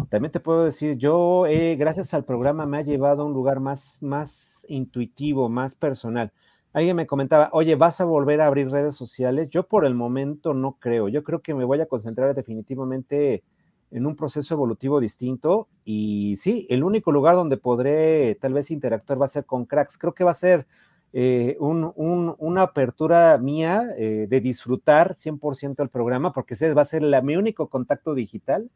también 0.09 0.33
te 0.33 0.41
puedo 0.41 0.65
decir, 0.65 0.97
yo 0.97 1.45
gracias 1.77 2.13
al 2.13 2.25
programa 2.25 2.65
me 2.65 2.79
ha 2.79 2.81
llevado 2.81 3.21
a 3.21 3.25
un 3.25 3.31
lugar 3.31 3.61
más, 3.61 3.99
más 4.01 4.65
intuitivo, 4.67 5.47
más 5.47 5.75
personal. 5.75 6.33
Alguien 6.73 6.97
me 6.97 7.07
comentaba, 7.07 7.51
oye, 7.53 7.75
¿vas 7.75 8.01
a 8.01 8.05
volver 8.05 8.41
a 8.41 8.47
abrir 8.47 8.69
redes 8.69 8.95
sociales? 8.95 9.49
Yo 9.49 9.65
por 9.65 9.85
el 9.85 9.95
momento 9.95 10.53
no 10.53 10.73
creo. 10.73 11.07
Yo 11.07 11.23
creo 11.23 11.41
que 11.41 11.53
me 11.53 11.63
voy 11.63 11.79
a 11.79 11.85
concentrar 11.85 12.35
definitivamente 12.35 13.45
en 13.91 14.05
un 14.05 14.15
proceso 14.15 14.53
evolutivo 14.55 14.99
distinto. 14.99 15.67
Y 15.85 16.35
sí, 16.37 16.65
el 16.69 16.83
único 16.83 17.11
lugar 17.11 17.35
donde 17.35 17.57
podré 17.57 18.35
tal 18.35 18.53
vez 18.53 18.71
interactuar 18.71 19.21
va 19.21 19.25
a 19.25 19.29
ser 19.29 19.45
con 19.45 19.65
cracks. 19.65 19.97
Creo 19.97 20.13
que 20.13 20.23
va 20.23 20.31
a 20.31 20.35
ser 20.35 20.65
eh, 21.13 21.57
una 21.59 22.61
apertura 22.61 23.37
mía 23.37 23.89
eh, 23.97 24.27
de 24.29 24.41
disfrutar 24.41 25.13
100% 25.13 25.83
el 25.83 25.89
programa, 25.89 26.31
porque 26.31 26.53
ese 26.53 26.73
va 26.73 26.83
a 26.83 26.85
ser 26.85 27.03
la, 27.03 27.21
mi 27.21 27.35
único 27.35 27.67
contacto 27.69 28.15
digital 28.15 28.71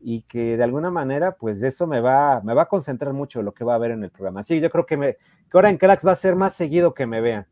y 0.00 0.22
que 0.22 0.56
de 0.56 0.64
alguna 0.64 0.90
manera, 0.90 1.36
pues 1.36 1.62
eso 1.62 1.86
me 1.86 2.00
va, 2.00 2.40
me 2.42 2.54
va 2.54 2.62
a 2.62 2.68
concentrar 2.68 3.12
mucho 3.12 3.42
lo 3.42 3.52
que 3.52 3.64
va 3.64 3.72
a 3.72 3.76
haber 3.76 3.92
en 3.92 4.04
el 4.04 4.10
programa. 4.10 4.42
Sí, 4.42 4.60
yo 4.60 4.70
creo 4.70 4.86
que, 4.86 4.96
me, 4.96 5.14
que 5.14 5.18
ahora 5.54 5.70
en 5.70 5.78
Cracks 5.78 6.06
va 6.06 6.12
a 6.12 6.16
ser 6.16 6.36
más 6.36 6.52
seguido 6.52 6.94
que 6.94 7.06
me 7.06 7.20
vean. 7.20 7.46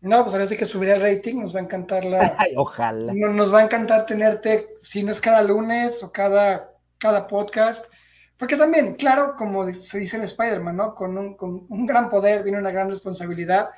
No, 0.00 0.22
pues 0.22 0.34
ahora 0.34 0.46
sí 0.46 0.56
que 0.56 0.66
subirá 0.66 0.94
el 0.94 1.02
rating, 1.02 1.40
nos 1.40 1.54
va 1.54 1.60
a 1.60 1.64
encantar 1.64 2.04
la... 2.04 2.36
ojalá. 2.56 3.12
Nos 3.12 3.52
va 3.52 3.60
a 3.60 3.64
encantar 3.64 4.06
tenerte, 4.06 4.76
si 4.80 5.02
no 5.02 5.10
es 5.12 5.20
cada 5.20 5.42
lunes 5.42 6.02
o 6.04 6.12
cada, 6.12 6.72
cada 6.98 7.26
podcast, 7.26 7.86
porque 8.38 8.56
también, 8.56 8.94
claro, 8.94 9.34
como 9.36 9.70
se 9.72 9.98
dice 9.98 10.16
en 10.16 10.22
Spider-Man, 10.22 10.76
¿no? 10.76 10.94
Con 10.94 11.18
un, 11.18 11.36
con 11.36 11.66
un, 11.68 11.86
gran 11.86 12.08
poder 12.08 12.44
viene 12.44 12.58
una 12.58 12.70
gran 12.70 12.88
responsabilidad. 12.88 13.70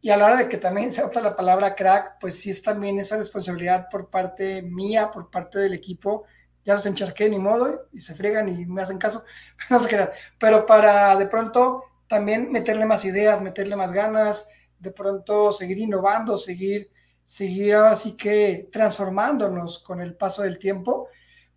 Y 0.00 0.10
a 0.10 0.16
la 0.16 0.26
hora 0.26 0.36
de 0.36 0.48
que 0.48 0.58
también 0.58 0.90
se 0.90 1.00
adopta 1.00 1.20
la 1.20 1.36
palabra 1.36 1.76
crack, 1.76 2.18
pues 2.20 2.40
sí 2.40 2.50
es 2.50 2.62
también 2.62 2.98
esa 2.98 3.16
responsabilidad 3.16 3.86
por 3.88 4.10
parte 4.10 4.62
mía, 4.62 5.12
por 5.12 5.30
parte 5.30 5.60
del 5.60 5.74
equipo. 5.74 6.24
Ya 6.64 6.74
los 6.74 6.86
encharqué, 6.86 7.30
ni 7.30 7.38
modo, 7.38 7.86
y 7.92 8.00
se 8.00 8.16
friegan 8.16 8.48
y 8.48 8.66
me 8.66 8.82
hacen 8.82 8.98
caso, 8.98 9.24
no 9.70 9.78
se 9.78 9.88
crean. 9.88 10.10
Pero 10.40 10.66
para 10.66 11.14
de 11.14 11.26
pronto 11.26 11.84
también 12.08 12.50
meterle 12.50 12.84
más 12.84 13.04
ideas, 13.04 13.40
meterle 13.40 13.76
más 13.76 13.92
ganas, 13.92 14.48
de 14.82 14.90
pronto 14.90 15.52
seguir 15.52 15.78
innovando, 15.78 16.36
seguir, 16.36 16.90
seguir 17.24 17.74
ahora 17.74 17.96
sí 17.96 18.16
que 18.16 18.68
transformándonos 18.72 19.78
con 19.78 20.00
el 20.00 20.16
paso 20.16 20.42
del 20.42 20.58
tiempo 20.58 21.08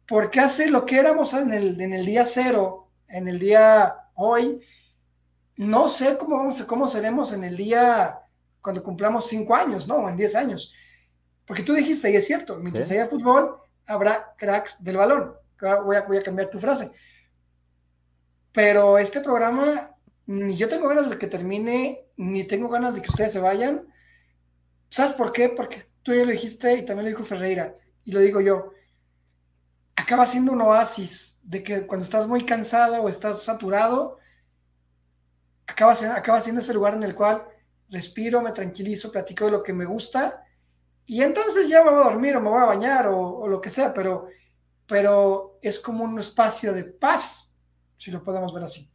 porque 0.07 0.39
hace 0.39 0.69
lo 0.69 0.85
que 0.85 0.99
éramos 0.99 1.33
en 1.33 1.51
el, 1.53 1.81
en 1.81 1.93
el 1.93 2.05
día 2.05 2.25
cero, 2.25 2.91
en 3.07 3.27
el 3.27 3.39
día 3.39 3.95
hoy, 4.13 4.61
no 5.57 5.89
sé 5.89 6.17
cómo, 6.17 6.37
vamos, 6.37 6.61
cómo 6.63 6.87
seremos 6.87 7.33
en 7.33 7.43
el 7.43 7.57
día 7.57 8.19
cuando 8.61 8.83
cumplamos 8.83 9.27
cinco 9.27 9.55
años, 9.55 9.87
¿no? 9.87 9.95
O 9.95 10.09
en 10.09 10.17
diez 10.17 10.35
años. 10.35 10.71
Porque 11.45 11.63
tú 11.63 11.73
dijiste, 11.73 12.11
y 12.11 12.15
es 12.15 12.25
cierto, 12.25 12.57
mientras 12.57 12.91
haya 12.91 13.07
fútbol, 13.07 13.57
habrá 13.87 14.33
cracks 14.37 14.75
del 14.79 14.97
balón. 14.97 15.33
Voy 15.59 15.95
a, 15.95 16.01
voy 16.01 16.17
a 16.17 16.23
cambiar 16.23 16.49
tu 16.49 16.59
frase. 16.59 16.91
Pero 18.51 18.97
este 18.97 19.21
programa, 19.21 19.94
ni 20.27 20.57
yo 20.57 20.69
tengo 20.69 20.87
ganas 20.87 21.09
de 21.09 21.17
que 21.17 21.27
termine, 21.27 22.05
ni 22.17 22.43
tengo 22.45 22.69
ganas 22.69 22.95
de 22.95 23.01
que 23.01 23.09
ustedes 23.09 23.33
se 23.33 23.39
vayan. 23.39 23.87
¿Sabes 24.89 25.13
por 25.13 25.31
qué? 25.31 25.49
Porque 25.49 25.89
tú 26.03 26.13
ya 26.13 26.25
lo 26.25 26.31
dijiste 26.31 26.75
y 26.75 26.85
también 26.85 27.05
lo 27.05 27.09
dijo 27.09 27.23
Ferreira, 27.23 27.75
y 28.03 28.11
lo 28.11 28.19
digo 28.19 28.41
yo 28.41 28.71
acaba 29.95 30.25
siendo 30.25 30.51
un 30.51 30.61
oasis 30.61 31.39
de 31.43 31.63
que 31.63 31.87
cuando 31.87 32.03
estás 32.03 32.27
muy 32.27 32.45
cansado 32.45 33.01
o 33.01 33.09
estás 33.09 33.43
saturado, 33.43 34.19
acaba, 35.65 35.93
acaba 35.93 36.41
siendo 36.41 36.61
ese 36.61 36.73
lugar 36.73 36.93
en 36.93 37.03
el 37.03 37.15
cual 37.15 37.43
respiro, 37.89 38.41
me 38.41 38.51
tranquilizo, 38.51 39.11
platico 39.11 39.45
de 39.45 39.51
lo 39.51 39.63
que 39.63 39.73
me 39.73 39.85
gusta 39.85 40.43
y 41.05 41.21
entonces 41.21 41.67
ya 41.67 41.83
me 41.83 41.91
voy 41.91 42.01
a 42.01 42.03
dormir 42.05 42.35
o 42.35 42.41
me 42.41 42.49
voy 42.49 42.61
a 42.61 42.65
bañar 42.65 43.07
o, 43.07 43.47
lo 43.47 43.61
que 43.61 43.69
sea, 43.69 43.93
pero, 43.93 44.27
pero 44.87 45.59
es 45.61 45.79
como 45.79 46.03
un 46.03 46.19
espacio 46.19 46.73
de 46.73 46.83
paz, 46.83 47.53
si 47.97 48.11
lo 48.11 48.23
podemos 48.23 48.53
ver 48.53 48.63
así. 48.63 48.89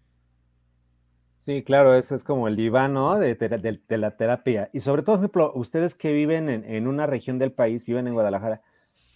Sí, 1.40 1.62
claro, 1.62 1.94
eso 1.94 2.14
es 2.14 2.22
como 2.22 2.48
el 2.48 2.57
diván, 2.57 2.92
¿no? 2.92 3.18
De, 3.18 3.35
de, 3.35 3.98
la 3.98 4.11
terapia. 4.16 4.68
Y 4.74 4.81
sobre 4.81 5.03
todo, 5.03 5.16
por 5.16 5.24
ejemplo, 5.24 5.53
ustedes 5.55 5.94
que 5.94 6.12
viven 6.12 6.50
en, 6.50 6.64
en, 6.64 6.87
una 6.87 7.07
región 7.07 7.38
del 7.38 7.50
país, 7.50 7.87
viven 7.87 8.07
en 8.07 8.12
Guadalajara, 8.12 8.61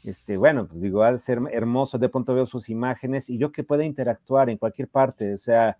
este, 0.04 0.36
bueno, 0.38 0.66
pues 0.66 0.80
digo, 0.80 1.02
al 1.02 1.18
ser 1.18 1.40
hermoso, 1.50 1.98
de 1.98 2.08
pronto 2.08 2.34
veo 2.34 2.46
sus 2.46 2.68
imágenes 2.70 3.28
y 3.30 3.38
yo 3.38 3.52
que 3.52 3.64
pueda 3.64 3.84
interactuar 3.84 4.50
en 4.50 4.58
cualquier 4.58 4.88
parte, 4.88 5.34
o 5.34 5.38
sea, 5.38 5.78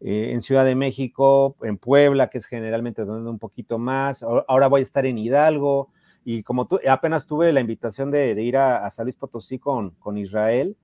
eh, 0.00 0.32
en 0.32 0.42
Ciudad 0.42 0.64
de 0.64 0.74
México, 0.74 1.56
en 1.62 1.78
Puebla, 1.78 2.28
que 2.28 2.38
es 2.38 2.46
generalmente 2.46 3.04
donde 3.04 3.30
un 3.30 3.38
poquito 3.38 3.78
más, 3.78 4.22
ahora 4.22 4.68
voy 4.68 4.80
a 4.80 4.82
estar 4.82 5.06
en 5.06 5.18
Hidalgo, 5.18 5.90
y 6.24 6.42
como 6.42 6.66
tú, 6.66 6.78
apenas 6.88 7.26
tuve 7.26 7.52
la 7.52 7.60
invitación 7.60 8.10
de, 8.10 8.32
ir 8.42 8.56
a, 8.58 8.88
San 8.90 9.04
Luis 9.06 9.16
Potosí 9.16 9.58
con, 9.58 9.90
con 9.92 10.18
Israel, 10.18 10.76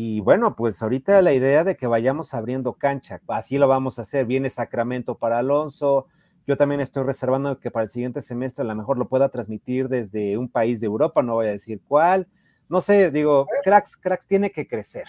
y 0.00 0.20
bueno, 0.20 0.54
pues 0.54 0.80
ahorita 0.80 1.20
la 1.22 1.32
idea 1.32 1.64
de 1.64 1.76
que 1.76 1.88
vayamos 1.88 2.32
abriendo 2.32 2.74
cancha, 2.74 3.20
así 3.26 3.58
lo 3.58 3.66
vamos 3.66 3.98
a 3.98 4.02
hacer, 4.02 4.26
viene 4.26 4.48
Sacramento 4.48 5.16
para 5.18 5.38
Alonso, 5.38 6.06
yo 6.46 6.56
también 6.56 6.80
estoy 6.80 7.02
reservando 7.02 7.58
que 7.58 7.72
para 7.72 7.82
el 7.82 7.90
siguiente 7.90 8.22
semestre 8.22 8.62
a 8.62 8.68
lo 8.68 8.76
mejor 8.76 8.96
lo 8.96 9.08
pueda 9.08 9.28
transmitir 9.28 9.88
desde 9.88 10.38
un 10.38 10.48
país 10.48 10.80
de 10.80 10.86
Europa, 10.86 11.20
no 11.20 11.34
voy 11.34 11.48
a 11.48 11.50
decir 11.50 11.80
cuál. 11.88 12.28
No 12.68 12.80
sé, 12.80 13.10
digo, 13.10 13.48
cracks, 13.64 13.96
cracks 13.96 14.28
tiene 14.28 14.52
que 14.52 14.68
crecer. 14.68 15.08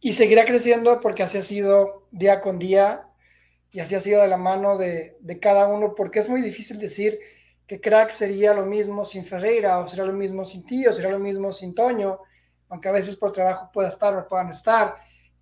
Y 0.00 0.14
seguirá 0.14 0.44
creciendo 0.44 1.00
porque 1.00 1.22
así 1.22 1.38
ha 1.38 1.42
sido 1.42 2.08
día 2.10 2.40
con 2.40 2.58
día 2.58 3.06
y 3.70 3.78
así 3.78 3.94
ha 3.94 4.00
sido 4.00 4.20
de 4.20 4.26
la 4.26 4.36
mano 4.36 4.78
de, 4.78 5.16
cada 5.40 5.68
uno, 5.68 5.94
porque 5.94 6.18
es 6.18 6.28
muy 6.28 6.42
difícil 6.42 6.80
decir 6.80 7.20
que 7.68 7.80
crack 7.80 8.10
sería 8.10 8.52
lo 8.52 8.66
mismo 8.66 9.04
sin 9.04 9.24
Ferreira, 9.24 9.78
o 9.78 9.86
sería 9.86 10.06
lo 10.06 10.12
mismo 10.12 10.44
sin 10.44 10.66
Tío, 10.66 10.90
o 10.90 10.92
sería 10.92 11.12
lo 11.12 11.20
mismo 11.20 11.52
sin 11.52 11.72
Toño, 11.72 12.18
aunque 12.72 12.88
a 12.88 12.92
veces 12.92 13.16
por 13.16 13.32
trabajo 13.32 13.70
pueda 13.70 13.90
estar 13.90 14.16
o 14.16 14.26
puedan 14.26 14.48
estar. 14.48 14.96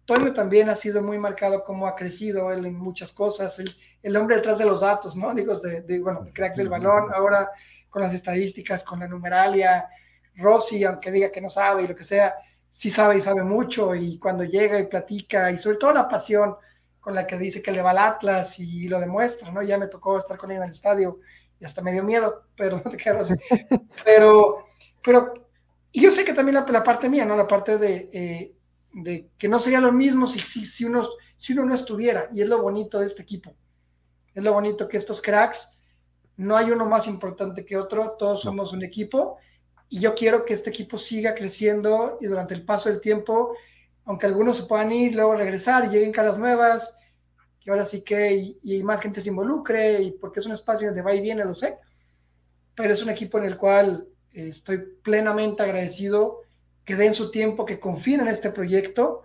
Toño 0.05 0.33
también 0.33 0.69
ha 0.69 0.75
sido 0.75 1.01
muy 1.01 1.17
marcado 1.17 1.63
como 1.63 1.87
ha 1.87 1.95
crecido 1.95 2.53
él 2.53 2.67
en 2.67 2.75
muchas 2.75 3.13
cosas. 3.13 3.57
Él, 3.61 3.71
el 4.03 4.17
hombre 4.17 4.35
detrás 4.35 4.59
de 4.59 4.65
los 4.65 4.81
datos, 4.81 5.15
¿no? 5.15 5.33
Digo, 5.33 5.57
de, 5.57 6.01
bueno, 6.01 6.27
cracks 6.35 6.57
del 6.57 6.69
balón, 6.69 7.15
ahora 7.15 7.49
con 7.89 8.03
las 8.03 8.13
estadísticas, 8.15 8.83
con 8.83 8.99
la 8.99 9.07
numeralia, 9.07 9.89
Rossi, 10.35 10.83
aunque 10.83 11.13
diga 11.13 11.31
que 11.31 11.41
no 11.41 11.51
sabe 11.51 11.85
y 11.85 11.87
lo 11.87 11.95
que 11.95 12.03
sea, 12.03 12.35
sí 12.73 12.91
sabe 12.91 13.19
y 13.19 13.21
sabe 13.21 13.45
mucho, 13.45 13.95
y 13.95 14.19
cuando 14.19 14.43
llega 14.43 14.81
y 14.81 14.89
platica, 14.89 15.53
y 15.53 15.59
sobre 15.59 15.77
todo 15.77 15.93
la 15.93 16.09
pasión 16.09 16.57
con 16.99 17.15
la 17.15 17.29
que 17.29 17.39
dice 17.39 17.63
que 17.63 17.71
le 17.71 17.81
va 17.81 17.91
al 17.91 17.99
Atlas 17.99 18.59
y 18.59 18.89
lo 18.89 18.99
demuestra, 18.99 19.53
¿no? 19.53 19.63
Ya 19.63 19.79
me 19.79 19.87
tocó 19.87 20.19
estar 20.19 20.37
con 20.37 20.51
ella 20.51 20.59
en 20.59 20.65
el 20.65 20.71
estadio 20.71 21.21
y 21.61 21.65
hasta 21.65 21.81
me 21.81 21.93
dio 21.93 22.03
miedo, 22.03 22.47
pero 22.57 22.77
no 22.85 22.91
te 22.91 22.97
quedas 22.97 23.31
así. 23.31 23.41
Pero, 24.05 24.67
pero, 25.03 25.50
y 25.93 26.03
yo 26.03 26.13
sé 26.13 26.25
que 26.25 26.35
también 26.35 26.55
la, 26.55 26.85
parte 26.85 27.09
mía, 27.09 27.25
¿no? 27.25 27.37
La 27.37 27.47
parte 27.47 27.79
de, 27.79 28.11
eh, 28.13 28.55
de 28.93 29.31
que 29.37 29.49
no 29.49 29.61
sería 29.61 29.81
lo 29.81 29.93
mismo 29.93 30.27
si, 30.27 30.39
si, 30.39 30.67
si, 30.67 30.85
uno, 30.85 31.09
si 31.37 31.53
uno 31.53 31.65
no 31.65 31.75
estuviera, 31.75 32.29
y 32.33 32.43
es 32.43 32.49
lo 32.49 32.63
bonito 32.63 33.01
de 33.01 33.07
este 33.07 33.23
equipo. 33.23 33.55
Es 34.35 34.45
lo 34.45 34.53
bonito 34.53 34.89
que 34.89 34.97
estos 34.97 35.21
cracks 35.21 35.71
no 36.41 36.57
hay 36.57 36.71
uno 36.71 36.87
más 36.87 37.07
importante 37.07 37.67
que 37.67 37.77
otro, 37.77 38.17
todos 38.19 38.41
somos 38.41 38.73
un 38.73 38.83
equipo. 38.83 39.37
Y 39.91 40.01
yo 40.01 40.15
quiero 40.15 40.45
que 40.47 40.55
este 40.55 40.71
equipo 40.71 40.97
siga 40.97 41.35
creciendo 41.35 42.17
y 42.19 42.27
durante 42.27 42.55
el 42.55 42.65
paso 42.65 42.89
del 42.89 43.01
tiempo, 43.01 43.55
aunque 44.07 44.25
algunos 44.25 44.57
se 44.57 44.63
puedan 44.63 44.91
ir, 44.91 45.15
luego 45.15 45.35
regresar 45.35 45.85
y 45.85 45.89
lleguen 45.89 46.13
caras 46.13 46.39
nuevas, 46.39 46.97
que 47.61 47.71
ahora 47.71 47.85
sí 47.85 48.01
que 48.01 48.57
y, 48.63 48.83
más 48.85 49.03
gente 49.03 49.21
se 49.21 49.29
involucre 49.29 50.01
y 50.01 50.13
porque 50.13 50.41
es 50.41 50.47
un 50.47 50.53
espacio 50.53 50.87
donde 50.87 51.03
va 51.03 51.15
y 51.15 51.21
viene, 51.21 51.45
lo 51.45 51.55
sé, 51.55 51.79
pero 52.75 52.95
es 52.95 53.03
un 53.03 53.11
equipo 53.11 53.37
en 53.37 53.45
el 53.45 53.59
cual 53.59 54.09
estoy 54.33 54.79
plenamente 55.03 55.63
agradecido 55.63 56.41
que 56.85 56.97
den 56.97 57.15
su 57.15 57.31
tiempo, 57.31 57.65
que 57.65 57.81
confíen 57.81 58.21
en 58.21 58.29
este 58.29 58.51
proyecto 58.51 59.23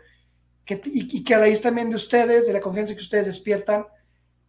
que, 0.66 0.82
y, 0.86 1.18
y, 1.18 1.24
que 1.24 1.36
a 1.36 1.40
raíz 1.40 1.62
también 1.62 1.90
de 1.90 1.96
ustedes, 1.96 2.48
de 2.48 2.54
la 2.54 2.62
confianza 2.62 2.96
que 2.96 3.02
ustedes 3.02 3.28
despiertan, 3.28 3.86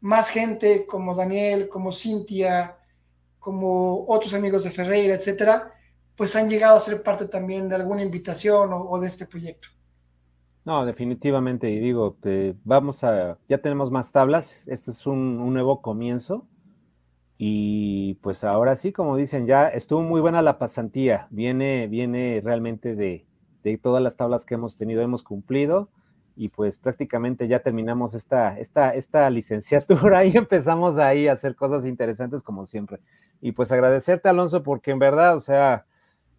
más 0.00 0.28
gente 0.28 0.86
como 0.86 1.14
Daniel, 1.14 1.68
como 1.68 1.92
Cintia, 1.92 2.76
como 3.38 4.06
otros 4.08 4.34
amigos 4.34 4.64
de 4.64 4.70
Ferreira, 4.70 5.14
etcétera, 5.14 5.72
pues 6.16 6.34
han 6.34 6.48
llegado 6.48 6.76
a 6.76 6.80
ser 6.80 7.02
parte 7.02 7.26
también 7.26 7.68
de 7.68 7.76
alguna 7.76 8.02
invitación 8.02 8.70
o, 8.72 8.98
de 8.98 9.06
este 9.06 9.26
proyecto. 9.26 9.68
No, 10.64 10.84
definitivamente, 10.84 11.70
y 11.70 11.78
digo, 11.78 12.16
vamos 12.64 13.04
a, 13.04 13.38
ya 13.48 13.58
tenemos 13.58 13.90
más 13.92 14.10
tablas, 14.10 14.66
este 14.66 14.90
es 14.90 15.06
un, 15.06 15.52
nuevo 15.52 15.80
comienzo, 15.80 16.44
y 17.38 18.14
pues 18.22 18.44
ahora 18.44 18.76
sí, 18.76 18.92
como 18.92 19.16
dicen, 19.16 19.46
ya 19.46 19.68
estuvo 19.68 20.02
muy 20.02 20.20
buena 20.20 20.42
la 20.42 20.58
pasantía, 20.58 21.28
viene, 21.30 21.86
viene 21.86 22.40
realmente 22.42 22.94
de, 22.94 23.26
de 23.62 23.78
todas 23.78 24.02
las 24.02 24.16
tablas 24.16 24.46
que 24.46 24.54
hemos 24.54 24.76
tenido, 24.76 25.02
hemos 25.02 25.22
cumplido, 25.22 25.90
y 26.36 26.48
pues 26.48 26.76
prácticamente 26.76 27.48
ya 27.48 27.60
terminamos 27.60 28.14
esta, 28.14 28.58
esta, 28.58 28.90
esta 28.90 29.28
licenciatura 29.30 30.24
y 30.26 30.36
empezamos 30.36 30.98
ahí 30.98 31.28
a 31.28 31.32
hacer 31.32 31.56
cosas 31.56 31.86
interesantes 31.86 32.42
como 32.42 32.64
siempre. 32.64 33.00
Y 33.40 33.52
pues 33.52 33.72
agradecerte, 33.72 34.28
Alonso, 34.28 34.62
porque 34.62 34.90
en 34.90 34.98
verdad, 34.98 35.36
o 35.36 35.40
sea, 35.40 35.86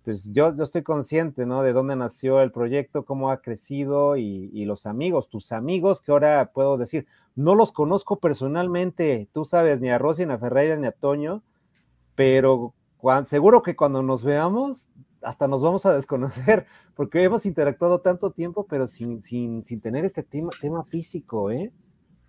pues 0.07 0.31
yo, 0.31 0.55
yo 0.55 0.63
estoy 0.63 0.83
consciente, 0.83 1.45
¿no? 1.45 1.63
De 1.63 1.73
dónde 1.73 1.97
nació 1.97 2.39
el 2.39 2.53
proyecto, 2.53 3.03
cómo 3.03 3.29
ha 3.29 3.41
crecido 3.41 4.15
y, 4.15 4.49
y, 4.53 4.63
los 4.63 4.85
amigos, 4.85 5.27
tus 5.27 5.51
amigos, 5.51 6.01
que 6.01 6.13
ahora 6.13 6.53
puedo 6.53 6.77
decir, 6.77 7.07
no 7.35 7.55
los 7.55 7.73
conozco 7.73 8.17
personalmente, 8.17 9.27
tú 9.33 9.43
sabes, 9.43 9.81
ni 9.81 9.89
a 9.89 9.97
Rosy, 9.97 10.25
ni 10.25 10.31
a 10.31 10.37
Ferreira, 10.37 10.77
ni 10.77 10.87
a 10.87 10.93
Toño, 10.93 11.43
pero 12.15 12.73
seguro 13.25 13.61
que 13.61 13.75
cuando 13.75 14.01
nos 14.01 14.23
veamos 14.23 14.87
hasta 15.21 15.45
nos 15.49 15.61
vamos 15.61 15.85
a 15.85 15.93
desconocer, 15.93 16.67
porque 16.95 17.21
hemos 17.21 17.45
interactuado 17.45 17.99
tanto 17.99 18.31
tiempo, 18.31 18.65
pero 18.65 18.87
sin, 18.87 19.21
sin, 19.21 19.65
sin 19.65 19.81
tener 19.81 20.05
este 20.05 20.23
tema, 20.23 20.51
tema 20.61 20.85
físico, 20.85 21.51
¿eh? 21.51 21.73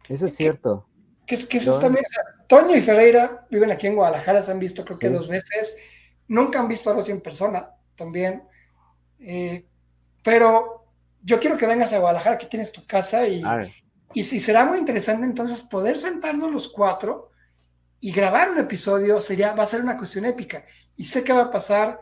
Eso 0.08 0.26
es, 0.26 0.34
cierto. 0.34 0.88
Que, 1.26 1.36
es, 1.36 1.46
que 1.46 1.58
eso 1.58 1.78
también, 1.78 2.04
Toño 2.48 2.74
y 2.74 2.80
Ferreira 2.80 3.46
viven 3.52 3.70
aquí 3.70 3.86
en 3.86 3.94
Guadalajara, 3.94 4.42
se 4.42 4.50
han 4.50 4.58
visto 4.58 4.84
creo 4.84 4.98
que 4.98 5.10
dos 5.10 5.28
veces, 5.28 5.76
nunca 6.28 6.60
han 6.60 6.68
visto 6.68 6.88
algo 6.88 7.02
así 7.02 7.10
en 7.10 7.20
persona 7.20 7.70
también, 7.96 8.44
eh, 9.18 9.66
pero 10.22 10.84
yo 11.22 11.40
quiero 11.40 11.56
que 11.56 11.66
vengas 11.66 11.92
a 11.92 11.98
Guadalajara, 11.98 12.36
aquí 12.36 12.46
tienes 12.46 12.70
tu 12.70 12.86
casa 12.86 13.26
y, 13.26 13.42
y 14.14 14.24
si 14.24 14.38
será 14.38 14.64
muy 14.64 14.78
interesante 14.78 15.26
entonces 15.26 15.62
poder 15.62 15.98
sentarnos 15.98 16.52
los 16.52 16.68
cuatro 16.68 17.30
y 18.00 18.12
grabar 18.12 18.50
un 18.50 18.58
episodio 18.58 19.20
sería, 19.20 19.54
va 19.54 19.64
a 19.64 19.66
ser 19.66 19.80
una 19.80 19.96
cuestión 19.96 20.24
épica. 20.24 20.64
Y 20.96 21.04
sé 21.04 21.24
que 21.24 21.32
va 21.32 21.42
a 21.42 21.50
pasar 21.50 22.00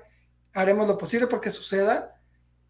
haremos 0.57 0.89
lo 0.89 0.97
posible 0.97 1.27
porque 1.27 1.51
suceda. 1.51 2.15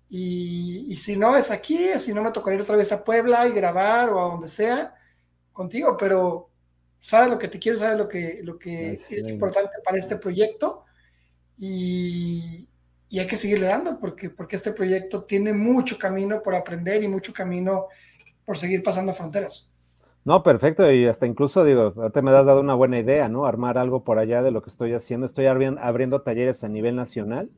Y, 0.09 0.97
si 0.99 1.17
no 1.17 1.37
es 1.37 1.51
aquí, 1.51 1.99
si 1.99 2.13
no 2.13 2.23
me 2.23 2.31
tocaría 2.31 2.57
ir 2.57 2.63
otra 2.63 2.77
vez 2.77 2.93
a 2.93 3.03
Puebla 3.03 3.47
y 3.49 3.53
grabar 3.53 4.11
o 4.11 4.21
a 4.21 4.29
donde 4.31 4.49
sea 4.49 4.95
contigo, 5.53 5.97
pero 5.97 6.51
sabes 7.01 7.31
lo 7.31 7.39
que 7.39 7.49
te 7.49 7.59
quiero, 7.59 7.79
sabes 7.79 7.97
lo 7.97 8.09
que, 8.09 8.41
lo 8.43 8.59
que 8.59 8.93
es. 8.93 9.29
importante 9.29 9.73
para 9.85 9.99
este 9.99 10.17
proyecto 10.17 10.85
y, 11.57 12.69
hay 13.19 13.27
que 13.27 13.37
seguirle 13.37 13.67
dando 13.67 13.99
porque, 13.99 14.29
porque 14.29 14.57
este 14.57 14.73
proyecto 14.73 15.25
tiene 15.25 15.53
mucho 15.53 15.97
camino 15.99 16.43
por 16.43 16.55
aprender 16.55 17.03
y 17.03 17.09
mucho 17.09 17.33
camino 17.33 17.87
por 18.45 18.59
seguir 18.59 18.83
pasando 18.83 19.15
fronteras. 19.15 19.71
No, 20.25 20.43
perfecto, 20.43 20.91
y 20.93 21.07
hasta 21.07 21.27
incluso 21.27 21.65
digo, 21.65 21.95
ahorita 21.97 22.21
me 22.21 22.33
has 22.33 22.45
dado 22.45 22.61
una 22.61 22.75
buena 22.75 22.99
idea, 22.99 23.29
¿no? 23.29 23.47
Armar 23.47 23.79
algo 23.79 24.05
por 24.05 24.19
allá 24.19 24.43
de 24.43 24.51
lo 24.51 24.63
que 24.63 24.71
estoy 24.71 24.93
haciendo. 24.93 25.25
Estoy 25.25 25.47
abriendo 25.47 26.21
talleres 26.23 26.65
a 26.65 26.69
nivel 26.69 26.97
nacional 26.97 27.49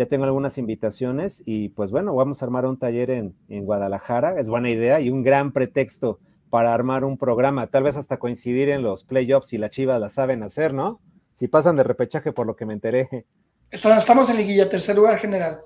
ya 0.00 0.06
tengo 0.06 0.24
algunas 0.24 0.56
invitaciones 0.56 1.42
y 1.44 1.68
pues 1.70 1.90
bueno, 1.90 2.14
vamos 2.14 2.40
a 2.40 2.46
armar 2.46 2.64
un 2.64 2.78
taller 2.78 3.10
en, 3.10 3.34
Guadalajara, 3.48 4.40
es 4.40 4.48
buena 4.48 4.70
idea 4.70 4.98
y 4.98 5.10
un 5.10 5.22
gran 5.22 5.52
pretexto 5.52 6.18
para 6.48 6.72
armar 6.72 7.04
un 7.04 7.18
programa, 7.18 7.66
tal 7.66 7.82
vez 7.82 7.98
hasta 7.98 8.18
coincidir 8.18 8.70
en 8.70 8.82
los 8.82 9.04
playoffs 9.04 9.52
y 9.52 9.58
la 9.58 9.68
Chivas 9.68 10.00
la 10.00 10.08
saben 10.08 10.42
hacer, 10.42 10.72
¿no? 10.72 11.00
Si 11.32 11.48
pasan 11.48 11.76
de 11.76 11.84
repechaje 11.84 12.32
por 12.32 12.46
lo 12.46 12.56
que 12.56 12.66
me 12.66 12.74
enteré. 12.74 13.26
Estamos 13.70 14.28
en 14.30 14.36
liguilla, 14.36 14.68
tercer 14.68 14.96
lugar 14.96 15.18
general. 15.18 15.60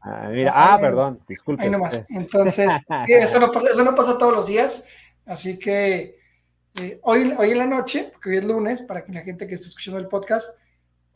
Ah, 0.00 0.28
mira, 0.30 0.52
ah, 0.54 0.78
perdón, 0.78 1.20
disculpe. 1.26 1.62
Ahí 1.62 1.70
nomás. 1.70 2.04
Entonces, 2.08 2.68
eso, 3.08 3.40
no 3.40 3.50
pasa, 3.50 3.70
eso 3.70 3.84
no 3.84 3.94
pasa 3.94 4.18
todos 4.18 4.34
los 4.34 4.46
días, 4.46 4.84
así 5.24 5.58
que 5.58 6.18
eh, 6.74 7.00
hoy, 7.02 7.34
hoy 7.38 7.52
en 7.52 7.58
la 7.58 7.66
noche, 7.66 8.10
porque 8.12 8.30
hoy 8.30 8.36
es 8.36 8.44
lunes, 8.44 8.82
para 8.82 9.04
que 9.04 9.12
la 9.12 9.22
gente 9.22 9.46
que 9.46 9.54
esté 9.54 9.68
escuchando 9.68 9.98
el 9.98 10.08
podcast, 10.08 10.58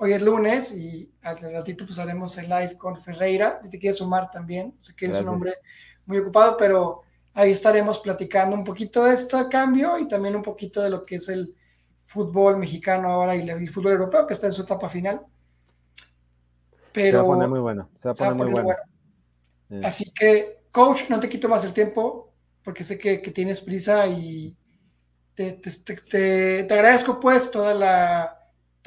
Hoy 0.01 0.13
es 0.13 0.23
lunes 0.23 0.73
y 0.77 1.13
al 1.23 1.39
ratito 1.39 1.85
pues 1.85 1.99
haremos 1.99 2.39
el 2.39 2.49
live 2.49 2.79
con 2.79 3.03
Ferreira. 3.03 3.59
Si 3.65 3.69
te 3.69 3.81
quieres 3.81 3.99
sumar 3.99 4.31
también, 4.31 4.73
sé 4.81 4.95
que 4.95 5.07
eres 5.07 5.19
un 5.19 5.29
hombre 5.29 5.55
muy 6.07 6.19
ocupado, 6.19 6.57
pero 6.57 7.03
ahí 7.35 7.51
estaremos 7.51 7.99
platicando 7.99 8.55
un 8.55 8.63
poquito 8.63 9.03
de 9.03 9.15
este 9.15 9.37
cambio 9.51 9.99
y 9.99 10.07
también 10.07 10.37
un 10.37 10.43
poquito 10.45 10.81
de 10.83 10.91
lo 10.91 11.05
que 11.05 11.17
es 11.17 11.29
el 11.29 11.53
fútbol 12.09 12.57
mexicano 12.57 13.09
ahora 13.09 13.37
y 13.37 13.49
el 13.49 13.71
fútbol 13.71 13.93
europeo 13.93 14.27
que 14.27 14.35
está 14.35 14.47
en 14.49 14.53
su 14.53 14.63
etapa 14.63 14.89
final. 14.89 15.21
Pero, 16.93 17.11
se 17.11 17.17
va 17.17 17.23
a 17.23 17.27
poner 17.27 17.49
muy 17.49 17.61
bueno, 17.61 17.91
se 17.95 18.09
va 18.09 18.13
a 18.13 18.15
poner, 18.15 18.35
muy 18.35 18.51
bueno. 18.51 18.75
Así 19.85 20.11
que, 20.13 20.65
coach, 20.73 21.09
no 21.09 21.21
te 21.21 21.29
quito 21.29 21.49
más 21.49 21.65
el 21.65 21.73
tiempo 21.73 22.33
porque 22.65 22.85
sé 22.85 22.99
que, 22.99 23.19
tienes 23.19 23.61
prisa 23.61 24.07
y 24.07 24.57
te, 25.35 25.53
te, 25.53 26.65
te 26.65 26.75
agradezco 26.75 27.21
pues 27.21 27.51
toda 27.51 27.73
la 27.73 28.39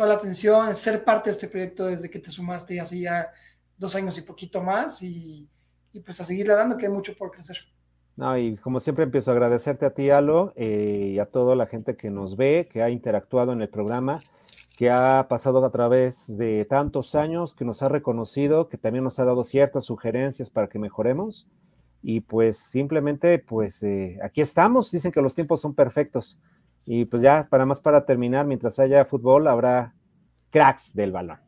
la 0.06 0.16
atención, 0.16 0.76
ser 0.76 1.04
parte 1.04 1.30
de 1.30 1.34
este 1.34 1.48
proyecto 1.48 1.86
desde 1.86 2.10
que 2.10 2.20
te 2.20 2.32
sumaste 2.32 2.80
hace 2.80 3.00
ya 3.00 3.32
dos 3.78 3.96
años 3.96 4.18
y 4.18 4.22
poquito 4.22 4.62
más 4.62 5.02
y, 5.02 5.48
pues 6.06 6.20
a 6.22 6.26
seguirle 6.26 6.54
dando 6.54 6.78
que 6.78 6.86
hay 6.86 6.92
mucho 6.92 7.16
por 7.16 7.32
crecer. 7.32 7.58
No, 8.18 8.38
y 8.38 8.58
como 8.58 8.80
siempre 8.80 9.06
empiezo 9.06 9.32
a 9.32 9.34
agradecerte 9.34 9.86
a 9.86 9.94
ti, 9.94 10.10
Alo, 10.10 10.54
eh, 10.56 11.12
y 11.14 11.20
a 11.20 11.26
toda 11.26 11.56
la 11.56 11.66
gente 11.66 11.96
que 11.96 12.10
nos 12.10 12.36
ve, 12.36 12.70
que 12.72 12.84
ha 12.84 12.90
interactuado 12.90 13.54
en 13.54 13.62
el 13.62 13.70
programa, 13.70 14.20
que 14.78 14.90
ha 14.90 15.28
pasado 15.28 15.64
a 15.64 15.72
través 15.72 16.38
de 16.38 16.66
tantos 16.66 17.16
años, 17.16 17.54
que 17.56 17.66
nos 17.66 17.82
ha 17.84 17.90
reconocido, 17.90 18.68
que 18.68 18.78
también 18.78 19.04
nos 19.04 19.20
ha 19.20 19.26
dado 19.26 19.44
ciertas 19.44 19.86
sugerencias 19.86 20.50
para 20.50 20.68
que 20.68 20.80
mejoremos. 20.80 21.48
Y 22.04 22.22
pues 22.22 22.58
simplemente, 22.58 23.38
pues 23.40 23.84
eh, 23.84 24.18
aquí 24.24 24.42
estamos. 24.42 24.92
Dicen 24.92 25.12
que 25.12 25.22
los 25.22 25.36
tiempos 25.36 25.62
son 25.62 25.76
perfectos. 25.76 26.40
Y 26.86 27.06
pues 27.06 27.22
ya, 27.22 27.48
para 27.50 27.66
más 27.66 27.80
para 27.80 28.06
terminar, 28.06 28.46
mientras 28.46 28.80
haya 28.80 29.06
fútbol, 29.06 29.48
habrá 29.48 29.94
cracks 30.50 30.96
del 30.96 31.12
balón. 31.12 31.40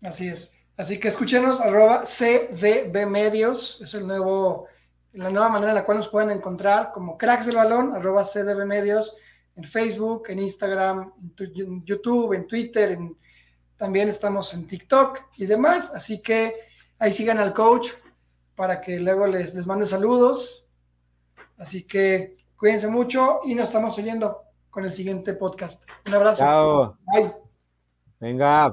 Así 0.00 0.28
es. 0.28 0.52
Así 0.76 0.98
que 0.98 1.08
escúchenos, 1.08 1.60
arroba 1.60 2.04
CDB 2.04 3.06
Medios, 3.06 3.80
es 3.82 3.94
el 3.94 4.06
nuevo, 4.06 4.66
la 5.12 5.30
nueva 5.30 5.48
manera 5.48 5.72
en 5.72 5.76
la 5.76 5.84
cual 5.84 5.98
nos 5.98 6.08
pueden 6.08 6.30
encontrar 6.30 6.92
como 6.92 7.18
cracks 7.18 7.46
del 7.46 7.56
balón, 7.56 7.94
arroba 7.94 8.24
CDB 8.24 8.64
Medios, 8.66 9.16
en 9.56 9.64
Facebook, 9.64 10.24
en 10.28 10.38
Instagram, 10.38 11.12
en 11.20 11.84
YouTube, 11.84 12.32
en 12.32 12.46
Twitter, 12.46 12.92
en, 12.92 13.16
también 13.76 14.08
estamos 14.08 14.54
en 14.54 14.66
TikTok 14.66 15.20
y 15.36 15.46
demás. 15.46 15.92
Así 15.94 16.22
que 16.22 16.54
ahí 16.98 17.12
sigan 17.12 17.38
al 17.38 17.52
coach 17.52 17.88
para 18.54 18.80
que 18.80 18.98
luego 18.98 19.26
les, 19.26 19.54
les 19.54 19.66
mande 19.66 19.86
saludos. 19.86 20.66
Así 21.58 21.86
que 21.86 22.36
cuídense 22.56 22.88
mucho 22.88 23.40
y 23.44 23.54
nos 23.54 23.66
estamos 23.66 23.96
oyendo 23.98 24.42
con 24.70 24.84
el 24.84 24.92
siguiente 24.92 25.34
podcast. 25.34 25.84
Un 26.06 26.14
abrazo. 26.14 26.38
Chao. 26.42 26.98
Bye. 27.12 27.32
Venga. 28.20 28.72